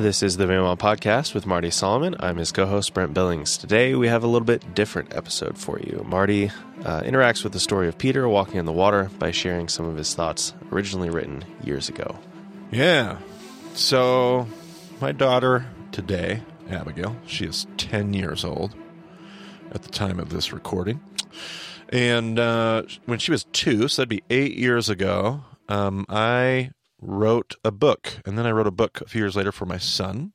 This 0.00 0.22
is 0.22 0.38
the 0.38 0.46
BEMA 0.46 0.78
Podcast 0.78 1.34
with 1.34 1.44
Marty 1.44 1.70
Solomon. 1.70 2.16
I'm 2.20 2.38
his 2.38 2.52
co 2.52 2.64
host, 2.64 2.94
Brent 2.94 3.12
Billings. 3.12 3.58
Today 3.58 3.94
we 3.94 4.08
have 4.08 4.24
a 4.24 4.26
little 4.26 4.46
bit 4.46 4.74
different 4.74 5.14
episode 5.14 5.58
for 5.58 5.78
you. 5.78 6.02
Marty 6.06 6.46
uh, 6.86 7.02
interacts 7.02 7.44
with 7.44 7.52
the 7.52 7.60
story 7.60 7.86
of 7.86 7.98
Peter 7.98 8.26
walking 8.26 8.58
on 8.58 8.64
the 8.64 8.72
water 8.72 9.10
by 9.18 9.30
sharing 9.30 9.68
some 9.68 9.84
of 9.84 9.98
his 9.98 10.14
thoughts 10.14 10.54
originally 10.72 11.10
written 11.10 11.44
years 11.62 11.90
ago. 11.90 12.18
Yeah. 12.70 13.18
So, 13.74 14.48
my 15.02 15.12
daughter 15.12 15.66
today, 15.92 16.40
Abigail, 16.70 17.14
she 17.26 17.44
is 17.44 17.66
10 17.76 18.14
years 18.14 18.42
old 18.42 18.74
at 19.72 19.82
the 19.82 19.90
time 19.90 20.18
of 20.18 20.30
this 20.30 20.50
recording. 20.50 20.98
And 21.90 22.38
uh, 22.38 22.84
when 23.04 23.18
she 23.18 23.32
was 23.32 23.44
two, 23.52 23.86
so 23.86 24.00
that'd 24.00 24.08
be 24.08 24.24
eight 24.30 24.56
years 24.56 24.88
ago, 24.88 25.44
um, 25.68 26.06
I 26.08 26.70
wrote 27.00 27.56
a 27.64 27.70
book. 27.70 28.18
And 28.24 28.36
then 28.36 28.46
I 28.46 28.50
wrote 28.52 28.66
a 28.66 28.72
book 28.72 29.00
a 29.00 29.08
few 29.08 29.20
years 29.20 29.36
later 29.36 29.52
for 29.52 29.66
my 29.66 29.78
son. 29.78 30.32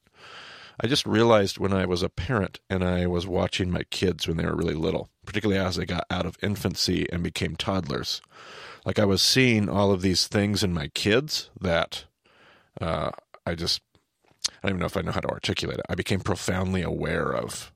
I 0.80 0.88
just 0.88 1.05
realized 1.05 1.58
when 1.58 1.72
I 1.72 1.86
was 1.86 2.04
a 2.04 2.10
parent 2.10 2.60
and 2.70 2.84
I 2.84 3.08
was 3.08 3.26
watching 3.26 3.72
my 3.72 3.84
kids 3.91 4.28
when 4.28 4.38
they 4.38 4.46
were 4.46 4.55
really 4.55 4.74
little, 4.74 5.10
particularly 5.26 5.62
as 5.62 5.78
they 5.78 5.86
got 5.86 6.05
out 6.10 6.26
of 6.26 6.38
infancy 6.44 7.08
and 7.12 7.24
became 7.24 7.55
toddlers, 7.55 8.22
like 8.86 9.00
I 9.00 9.05
was 9.05 9.22
seeing 9.22 9.70
all 9.70 9.91
of 9.91 10.02
these 10.02 10.28
things 10.28 10.64
in 10.64 10.74
my 10.74 10.90
kids 10.90 11.50
that 11.60 12.05
uh, 12.82 13.12
I 13.46 13.55
just, 13.55 13.82
I 14.50 14.68
don't 14.68 14.72
even 14.72 14.80
know 14.82 14.86
if 14.88 14.98
I 14.98 15.02
know 15.02 15.13
how 15.13 15.22
to 15.22 15.30
articulate 15.30 15.80
it. 15.80 15.86
I 15.88 15.96
became 15.96 16.20
profoundly 16.20 16.82
aware 16.82 17.32
of 17.32 17.72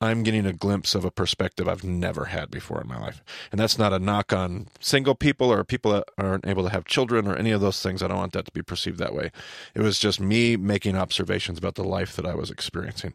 I'm 0.00 0.22
getting 0.22 0.44
a 0.44 0.52
glimpse 0.52 0.94
of 0.94 1.04
a 1.04 1.10
perspective 1.10 1.68
I've 1.68 1.84
never 1.84 2.26
had 2.26 2.50
before 2.50 2.80
in 2.80 2.88
my 2.88 2.98
life. 2.98 3.22
And 3.50 3.58
that's 3.58 3.78
not 3.78 3.94
a 3.94 3.98
knock 3.98 4.32
on 4.32 4.68
single 4.78 5.14
people 5.14 5.50
or 5.50 5.64
people 5.64 5.92
that 5.92 6.04
aren't 6.18 6.46
able 6.46 6.64
to 6.64 6.70
have 6.70 6.84
children 6.84 7.26
or 7.26 7.34
any 7.34 7.50
of 7.50 7.62
those 7.62 7.80
things. 7.80 8.02
I 8.02 8.08
don't 8.08 8.18
want 8.18 8.32
that 8.34 8.44
to 8.44 8.52
be 8.52 8.62
perceived 8.62 8.98
that 8.98 9.14
way. 9.14 9.30
It 9.74 9.80
was 9.80 9.98
just 9.98 10.20
me 10.20 10.56
making 10.56 10.96
observations 10.96 11.58
about 11.58 11.76
the 11.76 11.84
life 11.84 12.14
that 12.16 12.26
I 12.26 12.34
was 12.34 12.50
experiencing. 12.50 13.14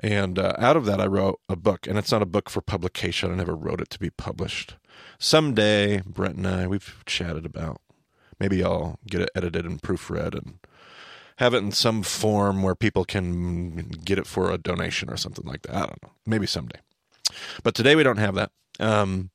And 0.00 0.38
uh, 0.38 0.54
out 0.58 0.76
of 0.76 0.84
that, 0.84 1.00
I 1.00 1.06
wrote 1.06 1.40
a 1.48 1.56
book. 1.56 1.86
And 1.86 1.96
it's 1.96 2.12
not 2.12 2.22
a 2.22 2.26
book 2.26 2.50
for 2.50 2.60
publication. 2.60 3.32
I 3.32 3.36
never 3.36 3.54
wrote 3.54 3.80
it 3.80 3.88
to 3.90 3.98
be 3.98 4.10
published. 4.10 4.76
Someday, 5.18 6.02
Brent 6.04 6.36
and 6.36 6.46
I, 6.46 6.66
we've 6.66 7.02
chatted 7.06 7.46
about 7.46 7.80
maybe 8.38 8.62
I'll 8.62 8.98
get 9.06 9.20
it 9.22 9.30
edited 9.34 9.64
and 9.64 9.80
proofread 9.80 10.34
and 10.34 10.58
have 11.36 11.54
it 11.54 11.58
in 11.58 11.72
some 11.72 12.02
form 12.02 12.62
where 12.62 12.74
people 12.74 13.04
can 13.04 13.88
get 14.04 14.18
it 14.18 14.26
for 14.26 14.50
a 14.50 14.58
donation 14.58 15.10
or 15.10 15.16
something 15.16 15.46
like 15.46 15.62
that. 15.62 15.74
I 15.74 15.80
don't 15.80 16.02
know. 16.02 16.12
Maybe 16.26 16.46
someday. 16.46 16.80
But 17.62 17.74
today 17.74 17.96
we 17.96 18.02
don't 18.02 18.18
have 18.18 18.34
that. 18.34 18.50
Um, 18.80 19.30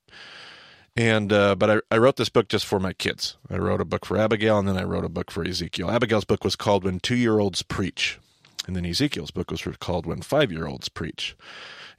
and 0.96 1.32
uh, 1.32 1.56
but 1.56 1.70
I, 1.70 1.96
I 1.96 1.98
wrote 2.00 2.16
this 2.16 2.30
book 2.30 2.50
just 2.50 2.66
for 2.66 2.80
my 2.80 2.92
kids. 2.92 3.38
I 3.50 3.58
wrote 3.58 3.82
a 3.82 3.86
book 3.86 4.06
for 4.06 4.18
Abigail, 4.18 4.58
and 4.58 4.68
then 4.68 4.78
I 4.78 4.84
wrote 4.84 5.06
a 5.06 5.10
book 5.10 5.30
for 5.30 5.46
Ezekiel. 5.46 5.92
Abigail's 5.92 6.26
book 6.26 6.44
was 6.44 6.56
called 6.56 6.84
"When 6.84 7.00
Two 7.00 7.16
Year 7.16 7.38
Olds 7.38 7.62
Preach," 7.62 8.20
and 8.66 8.76
then 8.76 8.86
Ezekiel's 8.86 9.30
book 9.30 9.52
was 9.52 9.62
called 9.80 10.08
"When 10.08 10.22
Five 10.22 10.52
Year 10.52 10.66
Olds 10.66 10.90
Preach." 10.90 11.38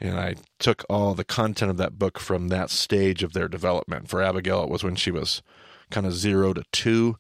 And 0.01 0.19
I 0.19 0.35
took 0.59 0.85
all 0.89 1.15
the 1.15 1.25
content 1.25 1.71
of 1.71 1.77
that 1.77 1.99
book 1.99 2.19
from 2.19 2.49
that 2.49 2.71
stage 2.71 3.23
of 3.23 3.33
their 3.33 3.49
development. 3.49 4.09
For 4.09 4.23
Abigail, 4.23 4.63
it 4.65 4.71
was 4.71 4.85
when 4.85 4.97
she 4.97 5.11
was 5.11 5.43
kind 5.91 6.07
of 6.07 6.13
zero 6.13 6.53
to 6.53 6.65
two, 6.73 7.17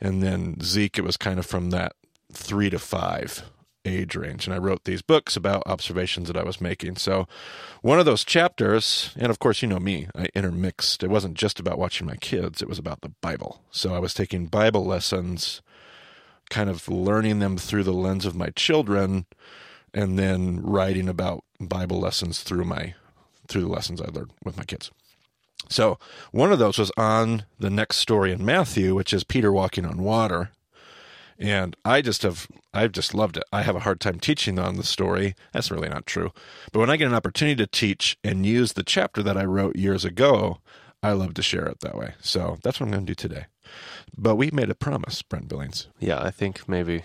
and 0.00 0.22
then 0.22 0.60
Zeke, 0.62 0.98
it 0.98 1.04
was 1.04 1.16
kind 1.16 1.38
of 1.38 1.46
from 1.46 1.70
that 1.70 1.94
three 2.32 2.70
to 2.70 2.78
five 2.78 3.42
age 3.84 4.14
range. 4.16 4.46
And 4.46 4.54
I 4.54 4.58
wrote 4.58 4.84
these 4.84 5.02
books 5.02 5.36
about 5.36 5.62
observations 5.66 6.28
that 6.28 6.36
I 6.36 6.44
was 6.44 6.60
making. 6.60 6.96
So, 6.96 7.26
one 7.82 7.98
of 7.98 8.06
those 8.06 8.24
chapters, 8.24 9.14
and 9.16 9.30
of 9.30 9.38
course, 9.38 9.62
you 9.62 9.68
know 9.68 9.78
me, 9.78 10.08
I 10.14 10.28
intermixed. 10.34 11.02
It 11.02 11.10
wasn't 11.10 11.34
just 11.34 11.58
about 11.58 11.78
watching 11.78 12.06
my 12.06 12.16
kids, 12.16 12.62
it 12.62 12.68
was 12.68 12.78
about 12.78 13.00
the 13.00 13.12
Bible. 13.20 13.62
So, 13.70 13.94
I 13.94 13.98
was 13.98 14.14
taking 14.14 14.46
Bible 14.46 14.84
lessons, 14.84 15.62
kind 16.50 16.70
of 16.70 16.88
learning 16.88 17.38
them 17.38 17.56
through 17.56 17.84
the 17.84 17.92
lens 17.92 18.26
of 18.26 18.36
my 18.36 18.50
children, 18.50 19.26
and 19.94 20.18
then 20.18 20.60
writing 20.62 21.08
about 21.08 21.44
Bible 21.60 21.98
lessons 21.98 22.42
through 22.42 22.64
my 22.64 22.94
through 23.48 23.62
the 23.62 23.68
lessons 23.68 24.00
I 24.00 24.06
learned 24.06 24.32
with 24.44 24.58
my 24.58 24.64
kids. 24.64 24.90
So, 25.70 25.98
one 26.30 26.52
of 26.52 26.58
those 26.58 26.78
was 26.78 26.92
on 26.96 27.44
the 27.58 27.70
next 27.70 27.96
story 27.96 28.32
in 28.32 28.44
Matthew, 28.44 28.94
which 28.94 29.12
is 29.12 29.24
Peter 29.24 29.52
walking 29.52 29.84
on 29.84 30.02
water 30.02 30.50
and 31.38 31.76
I 31.84 32.02
just 32.02 32.22
have 32.22 32.48
I've 32.74 32.92
just 32.92 33.14
loved 33.14 33.36
it. 33.36 33.44
I 33.52 33.62
have 33.62 33.76
a 33.76 33.80
hard 33.80 34.00
time 34.00 34.20
teaching 34.20 34.58
on 34.58 34.76
the 34.76 34.82
story. 34.84 35.34
That's 35.52 35.70
really 35.70 35.88
not 35.88 36.06
true. 36.06 36.32
But 36.72 36.80
when 36.80 36.90
I 36.90 36.96
get 36.96 37.08
an 37.08 37.14
opportunity 37.14 37.56
to 37.56 37.66
teach 37.66 38.16
and 38.22 38.44
use 38.46 38.72
the 38.74 38.82
chapter 38.82 39.22
that 39.22 39.36
I 39.36 39.44
wrote 39.44 39.76
years 39.76 40.04
ago, 40.04 40.58
I 41.02 41.12
love 41.12 41.34
to 41.34 41.42
share 41.42 41.66
it 41.66 41.80
that 41.80 41.96
way. 41.96 42.14
So 42.20 42.58
that's 42.62 42.80
what 42.80 42.86
I'm 42.86 42.92
going 42.92 43.06
to 43.06 43.10
do 43.10 43.28
today. 43.28 43.46
But 44.16 44.36
we 44.36 44.50
made 44.50 44.70
a 44.70 44.74
promise, 44.74 45.22
Brent 45.22 45.48
Billings. 45.48 45.88
Yeah, 45.98 46.20
I 46.22 46.30
think 46.30 46.68
maybe 46.68 47.04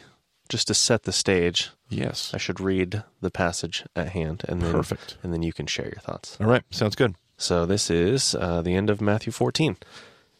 just 0.50 0.68
to 0.68 0.74
set 0.74 1.04
the 1.04 1.12
stage. 1.14 1.70
Yes. 1.90 2.32
I 2.34 2.38
should 2.38 2.60
read 2.60 3.04
the 3.22 3.32
passage 3.32 3.84
at 3.96 4.10
hand 4.10 4.44
and 4.48 4.62
then 4.62 4.72
Perfect. 4.72 5.18
and 5.24 5.32
then 5.34 5.44
you 5.44 5.54
can 5.54 5.68
share 5.68 5.86
your 5.86 6.02
thoughts. 6.02 6.38
All 6.42 6.48
right, 6.48 6.64
sounds 6.72 6.96
good. 6.96 7.16
So 7.38 7.66
this 7.66 7.90
is 7.90 8.36
uh, 8.36 8.62
the 8.62 8.76
end 8.76 8.90
of 8.90 9.02
Matthew 9.02 9.32
14. 9.32 9.78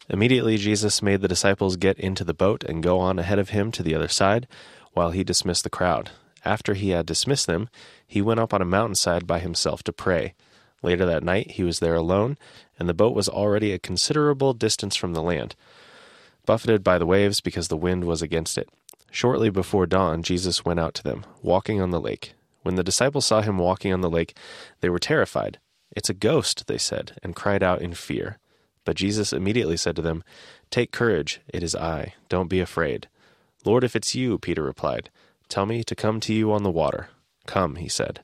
Immediately, 0.10 0.58
Jesus 0.58 1.02
made 1.02 1.22
the 1.22 1.28
disciples 1.28 1.78
get 1.78 2.00
into 2.00 2.24
the 2.24 2.34
boat 2.34 2.64
and 2.64 2.84
go 2.84 3.00
on 3.00 3.20
ahead 3.20 3.40
of 3.40 3.50
him 3.50 3.72
to 3.72 3.84
the 3.84 3.96
other 3.96 4.08
side, 4.08 4.48
while 4.92 5.12
he 5.12 5.24
dismissed 5.24 5.64
the 5.64 5.70
crowd. 5.70 6.12
After 6.46 6.74
he 6.74 6.90
had 6.90 7.06
dismissed 7.06 7.48
them, 7.48 7.70
he 8.06 8.22
went 8.22 8.40
up 8.40 8.54
on 8.54 8.62
a 8.62 8.66
mountainside 8.66 9.26
by 9.26 9.40
himself 9.40 9.82
to 9.84 9.94
pray. 9.94 10.34
Later 10.82 11.06
that 11.06 11.24
night, 11.24 11.52
he 11.52 11.64
was 11.64 11.80
there 11.80 11.96
alone, 11.96 12.38
and 12.78 12.90
the 12.90 12.94
boat 12.94 13.16
was 13.16 13.30
already 13.30 13.72
a 13.72 13.80
considerable 13.80 14.54
distance 14.54 14.98
from 14.98 15.14
the 15.14 15.22
land, 15.22 15.56
buffeted 16.46 16.84
by 16.84 16.98
the 16.98 17.06
waves 17.06 17.40
because 17.40 17.70
the 17.70 17.78
wind 17.78 18.04
was 18.04 18.22
against 18.22 18.58
it. 18.58 18.68
Shortly 19.10 19.50
before 19.50 19.86
dawn, 19.86 20.22
Jesus 20.22 20.66
went 20.66 20.82
out 20.82 20.94
to 20.96 21.04
them, 21.04 21.26
walking 21.42 21.80
on 21.80 21.92
the 21.92 22.02
lake. 22.02 22.34
When 22.64 22.76
the 22.76 22.84
disciples 22.84 23.26
saw 23.26 23.42
him 23.42 23.58
walking 23.58 23.94
on 23.94 24.02
the 24.02 24.10
lake, 24.10 24.36
they 24.82 24.90
were 24.90 25.00
terrified. 25.00 25.60
It's 25.96 26.10
a 26.10 26.14
ghost, 26.14 26.68
they 26.68 26.78
said, 26.78 27.14
and 27.24 27.36
cried 27.36 27.64
out 27.64 27.82
in 27.82 27.94
fear. 27.94 28.40
But 28.86 28.98
Jesus 28.98 29.34
immediately 29.34 29.78
said 29.78 29.96
to 29.96 30.02
them, 30.02 30.24
Take 30.70 30.92
courage, 30.92 31.42
it 31.48 31.64
is 31.64 31.76
I. 31.76 32.16
Don't 32.30 32.50
be 32.50 32.60
afraid. 32.60 33.08
Lord, 33.66 33.84
if 33.84 33.96
it's 33.96 34.16
you, 34.16 34.38
Peter 34.38 34.64
replied, 34.64 35.10
tell 35.48 35.66
me 35.66 35.84
to 35.84 35.96
come 35.96 36.20
to 36.22 36.34
you 36.34 36.52
on 36.52 36.64
the 36.64 36.72
water. 36.72 37.10
Come, 37.46 37.76
he 37.76 37.88
said. 37.88 38.24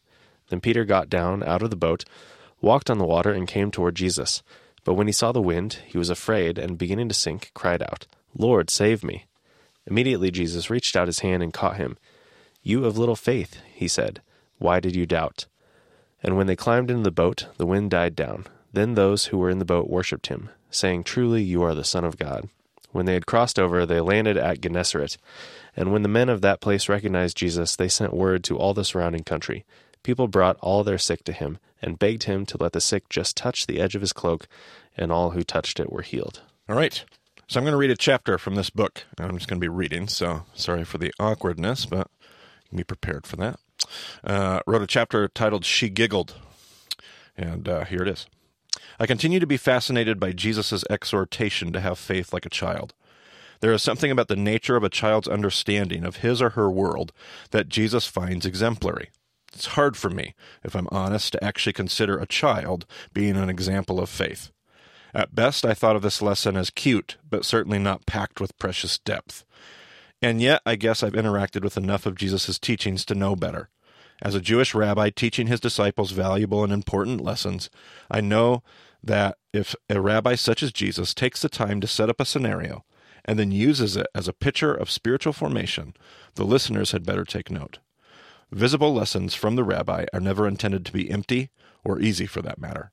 Then 0.49 0.59
Peter 0.59 0.83
got 0.83 1.09
down 1.09 1.43
out 1.43 1.61
of 1.61 1.69
the 1.69 1.75
boat, 1.75 2.03
walked 2.59 2.89
on 2.89 2.97
the 2.97 3.05
water, 3.05 3.31
and 3.31 3.47
came 3.47 3.71
toward 3.71 3.95
Jesus. 3.95 4.41
But 4.83 4.95
when 4.95 5.07
he 5.07 5.13
saw 5.13 5.31
the 5.31 5.41
wind, 5.41 5.79
he 5.85 5.97
was 5.97 6.09
afraid, 6.09 6.57
and 6.57 6.77
beginning 6.77 7.09
to 7.09 7.15
sink, 7.15 7.51
cried 7.53 7.81
out, 7.81 8.07
Lord, 8.35 8.69
save 8.69 9.03
me. 9.03 9.25
Immediately 9.85 10.31
Jesus 10.31 10.69
reached 10.69 10.95
out 10.95 11.07
his 11.07 11.19
hand 11.19 11.43
and 11.43 11.53
caught 11.53 11.77
him. 11.77 11.97
You 12.61 12.85
of 12.85 12.97
little 12.97 13.15
faith, 13.15 13.61
he 13.73 13.87
said, 13.87 14.21
why 14.59 14.81
did 14.81 14.95
you 14.95 15.05
doubt? 15.05 15.45
And 16.21 16.35
when 16.35 16.47
they 16.47 16.55
climbed 16.55 16.91
into 16.91 17.03
the 17.03 17.11
boat, 17.11 17.47
the 17.57 17.65
wind 17.65 17.91
died 17.91 18.15
down. 18.15 18.45
Then 18.71 18.95
those 18.95 19.25
who 19.25 19.37
were 19.37 19.49
in 19.49 19.59
the 19.59 19.65
boat 19.65 19.89
worshipped 19.89 20.27
him, 20.27 20.49
saying, 20.69 21.03
Truly 21.03 21.41
you 21.41 21.63
are 21.63 21.75
the 21.75 21.83
Son 21.83 22.03
of 22.03 22.17
God. 22.17 22.49
When 22.91 23.05
they 23.05 23.13
had 23.13 23.25
crossed 23.25 23.59
over, 23.59 23.85
they 23.85 24.01
landed 24.01 24.37
at 24.37 24.61
Gennesaret. 24.61 25.17
And 25.75 25.91
when 25.91 26.01
the 26.01 26.09
men 26.09 26.29
of 26.29 26.41
that 26.41 26.61
place 26.61 26.89
recognized 26.89 27.37
Jesus, 27.37 27.75
they 27.75 27.87
sent 27.87 28.13
word 28.13 28.43
to 28.45 28.57
all 28.57 28.73
the 28.73 28.83
surrounding 28.83 29.23
country. 29.23 29.65
People 30.03 30.27
brought 30.27 30.57
all 30.61 30.83
their 30.83 30.97
sick 30.97 31.23
to 31.25 31.33
him, 31.33 31.59
and 31.81 31.99
begged 31.99 32.23
him 32.23 32.45
to 32.47 32.57
let 32.59 32.73
the 32.73 32.81
sick 32.81 33.09
just 33.09 33.37
touch 33.37 33.67
the 33.67 33.79
edge 33.79 33.95
of 33.95 34.01
his 34.01 34.13
cloak, 34.13 34.47
and 34.97 35.11
all 35.11 35.31
who 35.31 35.43
touched 35.43 35.79
it 35.79 35.91
were 35.91 36.01
healed. 36.01 36.41
All 36.67 36.75
right. 36.75 37.03
So 37.47 37.59
I'm 37.59 37.63
going 37.63 37.73
to 37.73 37.77
read 37.77 37.91
a 37.91 37.97
chapter 37.97 38.37
from 38.37 38.55
this 38.55 38.69
book. 38.69 39.03
I'm 39.17 39.37
just 39.37 39.49
going 39.49 39.59
to 39.59 39.63
be 39.63 39.69
reading, 39.69 40.07
so 40.07 40.43
sorry 40.53 40.83
for 40.83 40.99
the 40.99 41.13
awkwardness, 41.19 41.85
but 41.85 42.09
you 42.63 42.69
can 42.69 42.77
be 42.77 42.83
prepared 42.83 43.25
for 43.25 43.37
that. 43.37 43.59
Uh, 44.23 44.59
wrote 44.67 44.83
a 44.83 44.87
chapter 44.87 45.27
titled 45.27 45.65
She 45.65 45.89
Giggled. 45.89 46.35
And 47.35 47.67
uh, 47.67 47.85
here 47.85 48.01
it 48.01 48.07
is. 48.07 48.27
I 48.99 49.05
continue 49.05 49.39
to 49.39 49.47
be 49.47 49.55
fascinated 49.55 50.19
by 50.19 50.33
Jesus' 50.33 50.83
exhortation 50.89 51.71
to 51.71 51.79
have 51.79 51.97
faith 51.97 52.33
like 52.33 52.45
a 52.45 52.49
child. 52.49 52.93
There 53.61 53.71
is 53.71 53.81
something 53.81 54.11
about 54.11 54.27
the 54.27 54.35
nature 54.35 54.75
of 54.75 54.83
a 54.83 54.89
child's 54.89 55.27
understanding 55.27 56.03
of 56.03 56.17
his 56.17 56.41
or 56.41 56.51
her 56.51 56.69
world 56.69 57.13
that 57.51 57.69
Jesus 57.69 58.07
finds 58.07 58.45
exemplary. 58.45 59.09
It's 59.53 59.67
hard 59.67 59.95
for 59.95 60.09
me, 60.09 60.35
if 60.63 60.75
I'm 60.75 60.87
honest, 60.91 61.31
to 61.31 61.43
actually 61.43 61.73
consider 61.73 62.17
a 62.17 62.27
child 62.27 62.85
being 63.13 63.37
an 63.37 63.49
example 63.49 63.99
of 64.01 64.09
faith. 64.09 64.51
At 65.13 65.33
best, 65.33 65.65
I 65.65 65.73
thought 65.73 65.95
of 65.95 66.01
this 66.01 66.21
lesson 66.21 66.57
as 66.57 66.69
cute, 66.69 67.17
but 67.27 67.45
certainly 67.45 67.79
not 67.79 68.05
packed 68.05 68.41
with 68.41 68.57
precious 68.59 68.97
depth. 68.99 69.45
And 70.21 70.41
yet, 70.41 70.61
I 70.65 70.75
guess 70.75 71.01
I've 71.01 71.13
interacted 71.13 71.63
with 71.63 71.77
enough 71.77 72.05
of 72.05 72.15
Jesus' 72.15 72.59
teachings 72.59 73.05
to 73.05 73.15
know 73.15 73.35
better. 73.35 73.69
As 74.21 74.35
a 74.35 74.41
Jewish 74.41 74.75
rabbi 74.75 75.09
teaching 75.09 75.47
his 75.47 75.61
disciples 75.61 76.11
valuable 76.11 76.63
and 76.63 76.73
important 76.73 77.21
lessons, 77.21 77.69
I 78.11 78.19
know 78.19 78.63
that 79.03 79.37
if 79.53 79.75
a 79.89 80.01
rabbi 80.01 80.35
such 80.35 80.61
as 80.61 80.71
Jesus 80.71 81.13
takes 81.13 81.41
the 81.41 81.49
time 81.49 81.81
to 81.81 81.87
set 81.87 82.09
up 82.09 82.19
a 82.19 82.25
scenario 82.25 82.83
and 83.25 83.37
then 83.37 83.51
uses 83.51 83.95
it 83.95 84.07
as 84.15 84.27
a 84.27 84.33
picture 84.33 84.73
of 84.73 84.89
spiritual 84.89 85.33
formation, 85.33 85.93
the 86.35 86.45
listeners 86.45 86.91
had 86.91 87.05
better 87.05 87.25
take 87.25 87.49
note. 87.49 87.79
Visible 88.51 88.93
lessons 88.93 89.35
from 89.35 89.55
the 89.55 89.63
rabbi 89.63 90.05
are 90.13 90.19
never 90.19 90.47
intended 90.47 90.85
to 90.85 90.93
be 90.93 91.09
empty 91.09 91.49
or 91.83 91.99
easy 91.99 92.25
for 92.25 92.41
that 92.41 92.59
matter. 92.59 92.91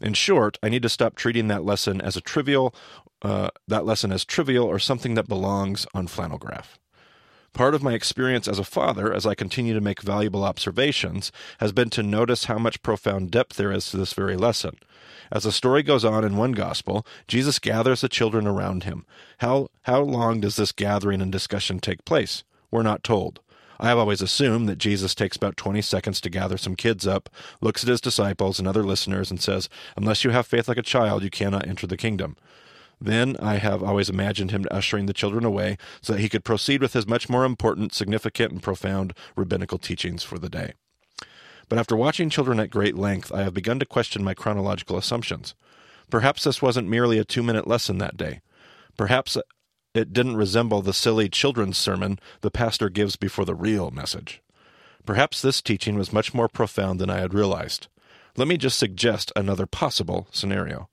In 0.00 0.14
short, 0.14 0.58
I 0.62 0.68
need 0.68 0.82
to 0.82 0.88
stop 0.88 1.16
treating 1.16 1.48
that 1.48 1.64
lesson 1.64 2.00
as 2.00 2.16
a 2.16 2.20
trivial, 2.20 2.74
uh, 3.22 3.50
that 3.66 3.84
lesson 3.84 4.12
as 4.12 4.24
trivial 4.24 4.64
or 4.64 4.78
something 4.78 5.14
that 5.14 5.28
belongs 5.28 5.86
on 5.92 6.06
flannel 6.06 6.38
graph. 6.38 6.78
Part 7.52 7.74
of 7.74 7.82
my 7.82 7.94
experience 7.94 8.46
as 8.46 8.58
a 8.58 8.64
father, 8.64 9.12
as 9.12 9.26
I 9.26 9.34
continue 9.34 9.74
to 9.74 9.80
make 9.80 10.02
valuable 10.02 10.44
observations, 10.44 11.32
has 11.58 11.72
been 11.72 11.90
to 11.90 12.02
notice 12.02 12.44
how 12.44 12.58
much 12.58 12.82
profound 12.82 13.30
depth 13.30 13.56
there 13.56 13.72
is 13.72 13.90
to 13.90 13.96
this 13.96 14.12
very 14.12 14.36
lesson. 14.36 14.78
As 15.30 15.42
the 15.42 15.52
story 15.52 15.82
goes 15.82 16.04
on 16.04 16.24
in 16.24 16.36
one 16.36 16.52
gospel, 16.52 17.06
Jesus 17.26 17.58
gathers 17.58 18.00
the 18.00 18.08
children 18.08 18.46
around 18.46 18.84
him. 18.84 19.04
How, 19.38 19.68
how 19.82 20.00
long 20.00 20.40
does 20.40 20.56
this 20.56 20.72
gathering 20.72 21.20
and 21.20 21.32
discussion 21.32 21.80
take 21.80 22.04
place? 22.04 22.44
We're 22.70 22.82
not 22.82 23.02
told. 23.02 23.40
I 23.80 23.88
have 23.88 23.98
always 23.98 24.22
assumed 24.22 24.68
that 24.68 24.78
Jesus 24.78 25.14
takes 25.14 25.36
about 25.36 25.56
20 25.56 25.82
seconds 25.82 26.20
to 26.22 26.30
gather 26.30 26.56
some 26.56 26.74
kids 26.74 27.06
up, 27.06 27.28
looks 27.60 27.84
at 27.84 27.88
his 27.88 28.00
disciples 28.00 28.58
and 28.58 28.66
other 28.66 28.82
listeners, 28.82 29.30
and 29.30 29.40
says, 29.40 29.68
Unless 29.96 30.24
you 30.24 30.30
have 30.30 30.46
faith 30.46 30.66
like 30.66 30.78
a 30.78 30.82
child, 30.82 31.22
you 31.22 31.30
cannot 31.30 31.68
enter 31.68 31.86
the 31.86 31.96
kingdom. 31.96 32.36
Then 33.00 33.36
I 33.40 33.56
have 33.56 33.82
always 33.82 34.10
imagined 34.10 34.50
him 34.50 34.66
ushering 34.70 35.06
the 35.06 35.12
children 35.12 35.44
away 35.44 35.78
so 36.00 36.12
that 36.12 36.20
he 36.20 36.28
could 36.28 36.44
proceed 36.44 36.80
with 36.80 36.94
his 36.94 37.06
much 37.06 37.28
more 37.28 37.44
important, 37.44 37.94
significant, 37.94 38.52
and 38.52 38.62
profound 38.62 39.14
rabbinical 39.36 39.78
teachings 39.78 40.24
for 40.24 40.38
the 40.38 40.48
day. 40.48 40.72
But 41.68 41.78
after 41.78 41.96
watching 41.96 42.30
children 42.30 42.58
at 42.58 42.70
great 42.70 42.96
length, 42.96 43.32
I 43.32 43.42
have 43.42 43.54
begun 43.54 43.78
to 43.78 43.86
question 43.86 44.24
my 44.24 44.34
chronological 44.34 44.96
assumptions. 44.96 45.54
Perhaps 46.10 46.44
this 46.44 46.62
wasn't 46.62 46.88
merely 46.88 47.18
a 47.18 47.24
two 47.24 47.42
minute 47.42 47.66
lesson 47.66 47.98
that 47.98 48.16
day. 48.16 48.40
Perhaps 48.96 49.36
it 49.94 50.12
didn't 50.12 50.36
resemble 50.36 50.82
the 50.82 50.92
silly 50.92 51.28
children's 51.28 51.76
sermon 51.76 52.18
the 52.40 52.50
pastor 52.50 52.88
gives 52.88 53.16
before 53.16 53.44
the 53.44 53.54
real 53.54 53.90
message. 53.90 54.42
Perhaps 55.04 55.40
this 55.40 55.62
teaching 55.62 55.96
was 55.96 56.12
much 56.12 56.34
more 56.34 56.48
profound 56.48 56.98
than 57.00 57.10
I 57.10 57.18
had 57.18 57.34
realized. 57.34 57.88
Let 58.36 58.48
me 58.48 58.56
just 58.56 58.78
suggest 58.78 59.32
another 59.36 59.66
possible 59.66 60.28
scenario. 60.30 60.88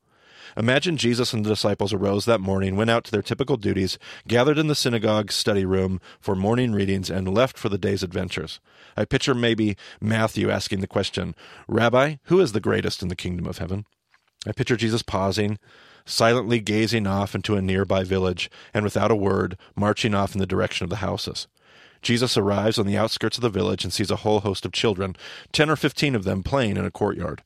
Imagine 0.56 0.96
Jesus 0.96 1.32
and 1.32 1.44
the 1.44 1.50
disciples 1.50 1.92
arose 1.92 2.24
that 2.24 2.40
morning, 2.40 2.76
went 2.76 2.90
out 2.90 3.04
to 3.04 3.10
their 3.10 3.22
typical 3.22 3.56
duties, 3.56 3.98
gathered 4.28 4.58
in 4.58 4.66
the 4.66 4.74
synagogue 4.74 5.32
study 5.32 5.64
room 5.64 6.00
for 6.20 6.34
morning 6.34 6.72
readings, 6.72 7.10
and 7.10 7.32
left 7.32 7.56
for 7.56 7.68
the 7.68 7.78
day's 7.78 8.02
adventures. 8.02 8.60
I 8.96 9.04
picture 9.04 9.34
maybe 9.34 9.76
Matthew 10.00 10.50
asking 10.50 10.80
the 10.80 10.86
question, 10.86 11.34
Rabbi, 11.68 12.16
who 12.24 12.40
is 12.40 12.52
the 12.52 12.60
greatest 12.60 13.02
in 13.02 13.08
the 13.08 13.16
kingdom 13.16 13.46
of 13.46 13.58
heaven? 13.58 13.86
I 14.46 14.52
picture 14.52 14.76
Jesus 14.76 15.02
pausing, 15.02 15.58
silently 16.04 16.60
gazing 16.60 17.06
off 17.06 17.34
into 17.34 17.56
a 17.56 17.62
nearby 17.62 18.04
village, 18.04 18.50
and 18.72 18.84
without 18.84 19.10
a 19.10 19.16
word, 19.16 19.58
marching 19.74 20.14
off 20.14 20.34
in 20.34 20.40
the 20.40 20.46
direction 20.46 20.84
of 20.84 20.90
the 20.90 20.96
houses. 20.96 21.48
Jesus 22.02 22.36
arrives 22.36 22.78
on 22.78 22.86
the 22.86 22.96
outskirts 22.96 23.38
of 23.38 23.42
the 23.42 23.48
village 23.48 23.82
and 23.82 23.92
sees 23.92 24.10
a 24.10 24.16
whole 24.16 24.40
host 24.40 24.64
of 24.64 24.70
children, 24.70 25.16
ten 25.50 25.68
or 25.68 25.74
fifteen 25.74 26.14
of 26.14 26.22
them 26.22 26.44
playing 26.44 26.76
in 26.76 26.84
a 26.84 26.90
courtyard. 26.90 27.42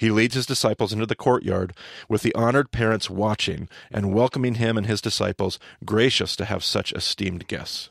He 0.00 0.10
leads 0.10 0.34
his 0.34 0.46
disciples 0.46 0.94
into 0.94 1.04
the 1.04 1.14
courtyard 1.14 1.74
with 2.08 2.22
the 2.22 2.34
honored 2.34 2.70
parents 2.70 3.10
watching 3.10 3.68
and 3.90 4.14
welcoming 4.14 4.54
him 4.54 4.78
and 4.78 4.86
his 4.86 5.02
disciples, 5.02 5.58
gracious 5.84 6.36
to 6.36 6.46
have 6.46 6.64
such 6.64 6.94
esteemed 6.94 7.46
guests. 7.48 7.90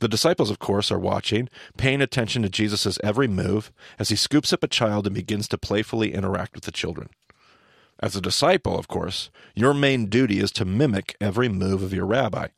The 0.00 0.08
disciples, 0.08 0.50
of 0.50 0.58
course, 0.58 0.90
are 0.90 0.98
watching, 0.98 1.48
paying 1.76 2.00
attention 2.00 2.42
to 2.42 2.48
Jesus' 2.48 2.98
every 3.04 3.28
move 3.28 3.70
as 4.00 4.08
he 4.08 4.16
scoops 4.16 4.52
up 4.52 4.64
a 4.64 4.66
child 4.66 5.06
and 5.06 5.14
begins 5.14 5.46
to 5.48 5.58
playfully 5.58 6.12
interact 6.12 6.56
with 6.56 6.64
the 6.64 6.72
children. 6.72 7.08
As 8.00 8.16
a 8.16 8.20
disciple, 8.20 8.76
of 8.76 8.88
course, 8.88 9.30
your 9.54 9.74
main 9.74 10.06
duty 10.06 10.40
is 10.40 10.50
to 10.52 10.64
mimic 10.64 11.14
every 11.20 11.48
move 11.48 11.84
of 11.84 11.94
your 11.94 12.06
rabbi, 12.06 12.48